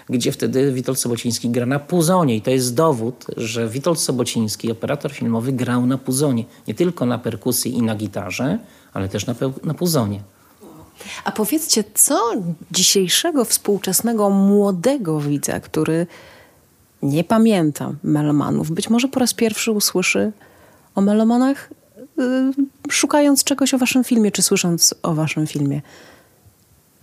gdzie 0.08 0.32
wtedy 0.32 0.72
Witold 0.72 0.98
Sobociński 0.98 1.50
gra 1.50 1.66
na 1.66 1.78
puzonie. 1.78 2.36
I 2.36 2.42
to 2.42 2.50
jest 2.50 2.74
dowód, 2.74 3.26
że 3.36 3.68
Witold 3.68 4.00
Sobociński, 4.00 4.72
operator 4.72 5.12
filmowy, 5.12 5.52
grał 5.52 5.86
na 5.86 5.98
puzonie. 5.98 6.44
Nie 6.68 6.74
tylko 6.74 7.06
na 7.06 7.18
perkusji 7.18 7.74
i 7.74 7.82
na 7.82 7.94
gitarze, 7.94 8.58
ale 8.92 9.08
też 9.08 9.26
na, 9.26 9.34
na 9.64 9.74
puzonie. 9.74 10.20
A 11.24 11.32
powiedzcie, 11.32 11.84
co 11.94 12.32
dzisiejszego, 12.70 13.44
współczesnego, 13.44 14.30
młodego 14.30 15.20
widza, 15.20 15.60
który 15.60 16.06
nie 17.02 17.24
pamięta 17.24 17.92
melomanów, 18.02 18.70
być 18.70 18.90
może 18.90 19.08
po 19.08 19.20
raz 19.20 19.34
pierwszy 19.34 19.72
usłyszy 19.72 20.32
o 20.94 21.00
melomanach, 21.00 21.70
yy, 22.16 22.52
szukając 22.90 23.44
czegoś 23.44 23.74
o 23.74 23.78
waszym 23.78 24.04
filmie, 24.04 24.30
czy 24.30 24.42
słysząc 24.42 24.94
o 25.02 25.14
waszym 25.14 25.46
filmie. 25.46 25.82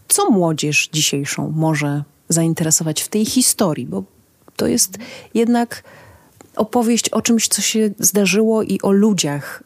Co 0.08 0.30
młodzież 0.30 0.90
dzisiejszą 0.94 1.52
może 1.56 2.04
zainteresować 2.30 3.02
w 3.02 3.08
tej 3.08 3.26
historii? 3.26 3.86
Bo 3.86 4.04
to 4.56 4.68
jest 4.68 4.98
jednak 5.34 5.84
opowieść 6.56 7.10
o 7.10 7.22
czymś, 7.22 7.48
co 7.48 7.62
się 7.62 7.90
zdarzyło 8.00 8.64
i 8.64 8.82
o 8.82 8.92
ludziach 8.92 9.64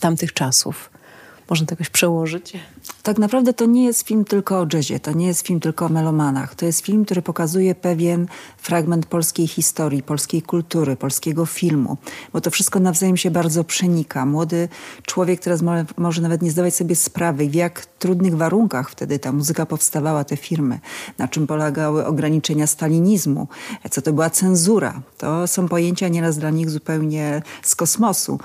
tamtych 0.00 0.32
czasów. 0.32 0.90
Można 1.50 1.66
to 1.66 1.72
jakoś 1.72 1.90
przełożyć? 1.90 2.52
Tak 3.02 3.18
naprawdę 3.18 3.52
to 3.52 3.66
nie 3.66 3.84
jest 3.84 4.06
film 4.06 4.24
tylko 4.24 4.60
o 4.60 4.66
jazzie, 4.72 5.00
to 5.00 5.12
nie 5.12 5.26
jest 5.26 5.46
film 5.46 5.60
tylko 5.60 5.86
o 5.86 5.88
melomanach. 5.88 6.54
To 6.54 6.66
jest 6.66 6.80
film, 6.80 7.04
który 7.04 7.22
pokazuje 7.22 7.74
pewien 7.74 8.26
fragment 8.58 9.06
polskiej 9.06 9.46
historii, 9.46 10.02
polskiej 10.02 10.42
kultury, 10.42 10.96
polskiego 10.96 11.46
filmu, 11.46 11.96
bo 12.32 12.40
to 12.40 12.50
wszystko 12.50 12.80
nawzajem 12.80 13.16
się 13.16 13.30
bardzo 13.30 13.64
przenika. 13.64 14.26
Młody 14.26 14.68
człowiek 15.02 15.40
teraz 15.40 15.62
może, 15.62 15.84
może 15.96 16.22
nawet 16.22 16.42
nie 16.42 16.50
zdawać 16.50 16.74
sobie 16.74 16.96
sprawy, 16.96 17.48
w 17.48 17.54
jak 17.54 17.86
trudnych 17.86 18.36
warunkach 18.36 18.90
wtedy 18.90 19.18
ta 19.18 19.32
muzyka 19.32 19.66
powstawała, 19.66 20.24
te 20.24 20.36
firmy, 20.36 20.80
na 21.18 21.28
czym 21.28 21.46
polegały 21.46 22.06
ograniczenia 22.06 22.66
stalinizmu, 22.66 23.48
co 23.90 24.02
to 24.02 24.12
była 24.12 24.30
cenzura. 24.30 25.00
To 25.18 25.46
są 25.46 25.68
pojęcia 25.68 26.08
nieraz 26.08 26.38
dla 26.38 26.50
nich 26.50 26.70
zupełnie 26.70 27.42
z 27.62 27.74
kosmosu. 27.74 28.38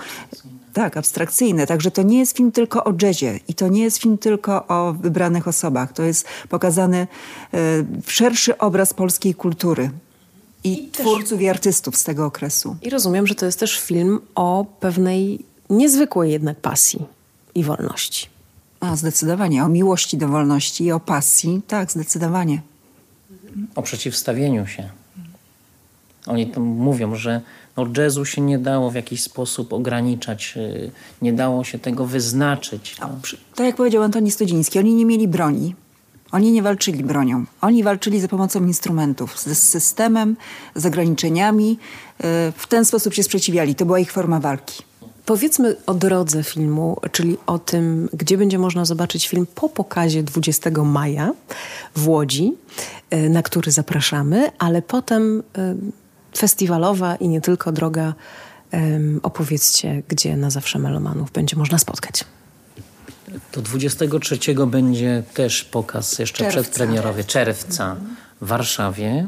Tak, 0.74 0.98
abstrakcyjne. 0.98 1.68
Także 1.68 1.92
to 1.92 2.02
nie 2.02 2.20
jest 2.20 2.38
film 2.38 2.52
tylko 2.52 2.84
o 2.84 2.94
jazzie 3.02 3.40
i 3.48 3.54
to 3.54 3.68
nie 3.68 3.84
jest 3.84 3.98
film 3.98 4.18
tylko 4.18 4.68
o 4.68 4.94
wybranych 4.94 5.48
osobach. 5.48 5.94
To 5.94 6.04
jest 6.04 6.28
pokazany 6.50 7.08
e, 7.54 7.58
szerszy 8.08 8.58
obraz 8.58 8.94
polskiej 8.94 9.36
kultury. 9.36 9.92
I, 10.64 10.84
I 10.84 10.92
twórców 10.92 11.38
też... 11.38 11.42
i 11.42 11.50
artystów 11.50 11.98
z 11.98 12.04
tego 12.04 12.26
okresu. 12.26 12.76
I 12.82 12.90
rozumiem, 12.90 13.28
że 13.28 13.36
to 13.36 13.46
jest 13.46 13.60
też 13.60 13.80
film 13.80 14.20
o 14.36 14.66
pewnej 14.80 15.46
niezwykłej 15.70 16.32
jednak 16.32 16.60
pasji 16.60 17.06
i 17.56 17.64
wolności. 17.64 18.28
A, 18.80 18.96
zdecydowanie. 18.96 19.64
O 19.66 19.70
miłości 19.70 20.18
do 20.18 20.28
wolności 20.28 20.84
i 20.84 20.92
o 20.92 21.00
pasji. 21.00 21.62
Tak, 21.68 21.92
zdecydowanie. 21.92 22.62
O 23.76 23.82
przeciwstawieniu 23.82 24.68
się. 24.68 24.90
Oni 26.28 26.48
tam 26.48 26.64
mówią, 26.64 27.16
że 27.16 27.42
no, 27.78 27.88
jazzu 27.98 28.26
się 28.26 28.42
nie 28.42 28.60
dało 28.60 28.92
w 28.92 28.96
jakiś 28.96 29.24
sposób 29.24 29.74
ograniczać, 29.74 30.54
y, 30.58 30.92
nie 31.22 31.34
dało 31.34 31.64
się 31.64 31.80
tego 31.80 32.06
wyznaczyć. 32.06 32.96
No. 33.00 33.10
Tak 33.56 33.66
jak 33.66 33.76
powiedział 33.76 34.04
Antoni 34.04 34.32
Studziński, 34.32 34.80
oni 34.80 34.96
nie 34.96 35.06
mieli 35.06 35.28
broni. 35.28 35.76
Oni 36.32 36.52
nie 36.52 36.62
walczyli 36.62 37.04
bronią. 37.04 37.46
Oni 37.62 37.84
walczyli 37.84 38.20
za 38.20 38.28
pomocą 38.28 38.66
instrumentów, 38.66 39.40
z 39.40 39.58
systemem, 39.58 40.36
z 40.76 40.86
ograniczeniami. 40.86 41.72
Y, 41.72 42.24
w 42.58 42.68
ten 42.70 42.86
sposób 42.86 43.14
się 43.14 43.24
sprzeciwiali. 43.24 43.76
To 43.76 43.86
była 43.86 44.00
ich 44.00 44.12
forma 44.12 44.40
walki. 44.40 44.84
Powiedzmy 45.26 45.76
o 45.86 45.94
drodze 45.94 46.44
filmu, 46.44 46.98
czyli 47.12 47.38
o 47.46 47.60
tym, 47.60 48.10
gdzie 48.14 48.38
będzie 48.38 48.60
można 48.60 48.86
zobaczyć 48.86 49.28
film 49.28 49.48
po 49.56 49.70
pokazie 49.70 50.24
20 50.24 50.84
maja 50.84 51.34
w 51.96 52.08
Łodzi, 52.08 52.54
y, 53.14 53.30
na 53.30 53.44
który 53.44 53.72
zapraszamy, 53.72 54.52
ale 54.60 54.82
potem 54.82 55.44
festiwalowa 56.38 57.16
i 57.16 57.28
nie 57.28 57.42
tylko 57.42 57.72
droga. 57.72 58.14
Opowiedzcie, 59.24 60.04
gdzie 60.08 60.38
na 60.38 60.50
zawsze 60.50 60.80
melomanów 60.80 61.32
będzie 61.32 61.56
można 61.56 61.78
spotkać. 61.78 62.24
Do 63.54 63.62
23 63.62 64.38
będzie 64.68 65.24
też 65.34 65.64
pokaz 65.64 66.20
jeszcze 66.20 66.38
czerwca. 66.38 66.62
przedpremierowy 66.62 67.24
czerwca 67.24 67.96
w 68.42 68.48
Warszawie. 68.48 69.28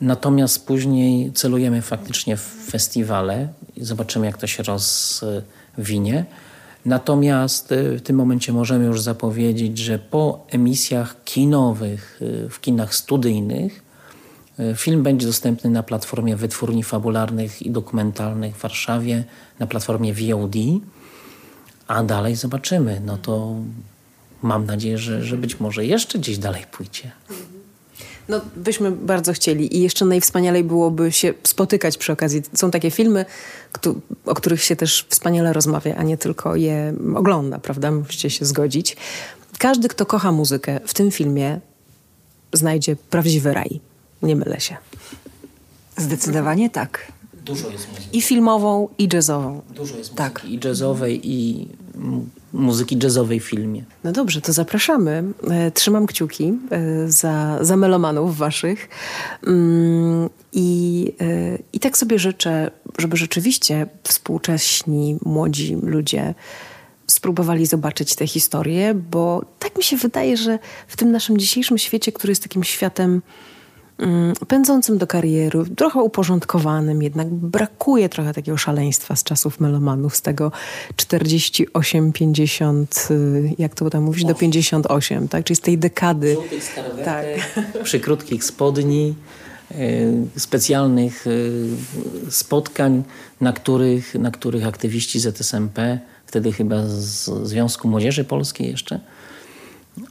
Natomiast 0.00 0.66
później 0.66 1.32
celujemy 1.32 1.82
faktycznie 1.82 2.36
w 2.36 2.40
festiwale 2.70 3.48
i 3.76 3.84
zobaczymy, 3.84 4.26
jak 4.26 4.38
to 4.38 4.46
się 4.46 4.62
rozwinie. 4.62 6.24
Natomiast 6.86 7.72
y, 7.72 7.98
w 7.98 8.02
tym 8.02 8.16
momencie 8.16 8.52
możemy 8.52 8.84
już 8.84 9.00
zapowiedzieć, 9.00 9.78
że 9.78 9.98
po 9.98 10.46
emisjach 10.50 11.24
kinowych 11.24 12.18
y, 12.22 12.48
w 12.48 12.60
kinach 12.60 12.94
studyjnych 12.94 13.91
film 14.76 15.02
będzie 15.02 15.26
dostępny 15.26 15.70
na 15.70 15.82
platformie 15.82 16.36
wytwórni 16.36 16.82
fabularnych 16.82 17.62
i 17.62 17.70
dokumentalnych 17.70 18.56
w 18.56 18.60
Warszawie, 18.60 19.24
na 19.58 19.66
platformie 19.66 20.14
VOD, 20.14 20.54
a 21.86 22.02
dalej 22.02 22.36
zobaczymy. 22.36 23.02
No 23.04 23.16
to 23.16 23.54
mam 24.42 24.66
nadzieję, 24.66 24.98
że, 24.98 25.24
że 25.24 25.36
być 25.36 25.60
może 25.60 25.86
jeszcze 25.86 26.18
gdzieś 26.18 26.38
dalej 26.38 26.64
pójdzie. 26.72 27.10
No, 28.28 28.40
byśmy 28.56 28.90
bardzo 28.90 29.32
chcieli 29.32 29.76
i 29.76 29.82
jeszcze 29.82 30.04
najwspanialej 30.04 30.64
byłoby 30.64 31.12
się 31.12 31.34
spotykać 31.42 31.98
przy 31.98 32.12
okazji. 32.12 32.42
Są 32.54 32.70
takie 32.70 32.90
filmy, 32.90 33.24
o 34.26 34.34
których 34.34 34.62
się 34.62 34.76
też 34.76 35.06
wspaniale 35.08 35.52
rozmawia, 35.52 35.96
a 35.96 36.02
nie 36.02 36.18
tylko 36.18 36.56
je 36.56 36.94
ogląda, 37.14 37.58
prawda? 37.58 37.90
Musicie 37.90 38.30
się 38.30 38.44
zgodzić. 38.44 38.96
Każdy, 39.58 39.88
kto 39.88 40.06
kocha 40.06 40.32
muzykę 40.32 40.80
w 40.86 40.94
tym 40.94 41.10
filmie 41.10 41.60
znajdzie 42.52 42.96
prawdziwy 42.96 43.54
raj. 43.54 43.91
Nie 44.22 44.36
mylę 44.36 44.60
się. 44.60 44.76
Zdecydowanie 45.96 46.70
tak. 46.70 47.12
Dużo 47.44 47.70
jest 47.70 47.88
muzyki. 47.88 48.18
I 48.18 48.22
filmową, 48.22 48.88
i 48.98 49.08
jazzową. 49.12 49.60
Dużo 49.70 49.96
jest 49.96 50.14
tak. 50.14 50.44
muzyki 50.44 50.54
i 50.54 50.68
jazzowej, 50.68 51.20
i 51.30 51.68
muzyki 52.52 52.98
jazzowej 53.02 53.40
w 53.40 53.44
filmie. 53.44 53.84
No 54.04 54.12
dobrze, 54.12 54.40
to 54.40 54.52
zapraszamy. 54.52 55.24
E, 55.50 55.70
trzymam 55.70 56.06
kciuki 56.06 56.52
e, 56.70 57.10
za, 57.10 57.58
za 57.60 57.76
melomanów 57.76 58.36
waszych. 58.36 58.88
Mm, 59.46 60.30
I, 60.52 61.12
e, 61.20 61.58
I 61.72 61.80
tak 61.80 61.98
sobie 61.98 62.18
życzę, 62.18 62.70
żeby 62.98 63.16
rzeczywiście 63.16 63.86
współcześni, 64.02 65.18
młodzi 65.24 65.76
ludzie 65.82 66.34
spróbowali 67.06 67.66
zobaczyć 67.66 68.14
tę 68.14 68.26
historię, 68.26 68.94
bo 68.94 69.44
tak 69.58 69.76
mi 69.76 69.84
się 69.84 69.96
wydaje, 69.96 70.36
że 70.36 70.58
w 70.88 70.96
tym 70.96 71.12
naszym 71.12 71.38
dzisiejszym 71.38 71.78
świecie, 71.78 72.12
który 72.12 72.30
jest 72.30 72.42
takim 72.42 72.64
światem 72.64 73.22
pędzącym 74.48 74.98
do 74.98 75.06
kariery, 75.06 75.58
trochę 75.76 76.00
uporządkowanym, 76.00 77.02
jednak 77.02 77.28
brakuje 77.28 78.08
trochę 78.08 78.34
takiego 78.34 78.58
szaleństwa 78.58 79.16
z 79.16 79.24
czasów 79.24 79.60
melomanów, 79.60 80.16
z 80.16 80.22
tego 80.22 80.52
48-50, 80.96 83.10
y, 83.10 83.54
jak 83.58 83.74
to 83.74 83.90
tam 83.90 84.02
mówić, 84.02 84.24
do 84.24 84.34
58, 84.34 85.28
tak? 85.28 85.44
Czyli 85.44 85.56
z 85.56 85.60
tej 85.60 85.78
dekady. 85.78 86.36
tak. 87.04 87.26
przy 87.84 88.00
krótkich 88.00 88.44
spodni, 88.44 89.14
y, 89.70 90.12
specjalnych 90.36 91.26
y, 91.26 91.68
spotkań, 92.30 93.02
na 93.40 93.52
których, 93.52 94.14
na 94.14 94.30
których 94.30 94.66
aktywiści 94.66 95.20
ZSMP, 95.20 95.98
wtedy 96.26 96.52
chyba 96.52 96.86
z 96.86 97.30
Związku 97.48 97.88
Młodzieży 97.88 98.24
Polskiej 98.24 98.70
jeszcze, 98.70 99.00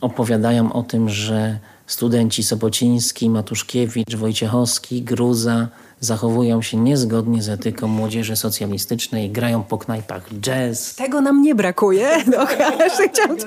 opowiadają 0.02 0.74
o 0.74 0.84
tym, 0.84 1.10
że 1.10 1.60
Studenci 1.92 2.44
Sobociński, 2.44 3.30
Matuszkiewicz, 3.30 4.16
Wojciechowski, 4.16 5.02
Gruza 5.02 5.68
zachowują 6.00 6.62
się 6.62 6.78
niezgodnie 6.78 7.42
z 7.42 7.50
etyką 7.50 7.88
młodzieży 7.88 8.36
socjalistycznej, 8.36 9.30
grają 9.30 9.64
po 9.64 9.78
knajpach 9.78 10.30
jazz. 10.40 10.96
Tego 10.96 11.22
nam 11.22 11.42
nie 11.42 11.56
brakuje. 11.56 12.10
No, 12.32 12.46
chciałam... 13.12 13.38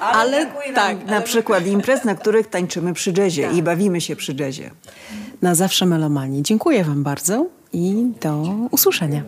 ale, 0.00 0.36
ale 0.36 0.74
tak. 0.74 1.06
Na 1.06 1.20
przykład 1.20 1.66
imprez, 1.66 2.04
na 2.04 2.14
których 2.14 2.46
tańczymy 2.46 2.94
przy 2.94 3.12
jazzie 3.12 3.46
tak. 3.46 3.56
i 3.56 3.62
bawimy 3.62 4.00
się 4.00 4.16
przy 4.16 4.34
jazzie. 4.34 4.70
Na 5.42 5.54
zawsze 5.54 5.86
melomanii. 5.86 6.42
Dziękuję 6.42 6.84
wam 6.84 7.02
bardzo 7.02 7.46
i 7.72 8.12
do 8.20 8.42
usłyszenia. 8.70 9.22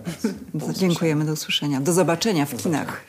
Dziękujemy, 0.72 1.24
do 1.24 1.32
usłyszenia. 1.32 1.80
Do 1.80 1.92
zobaczenia 1.92 2.46
w 2.46 2.56
kinach. 2.56 3.04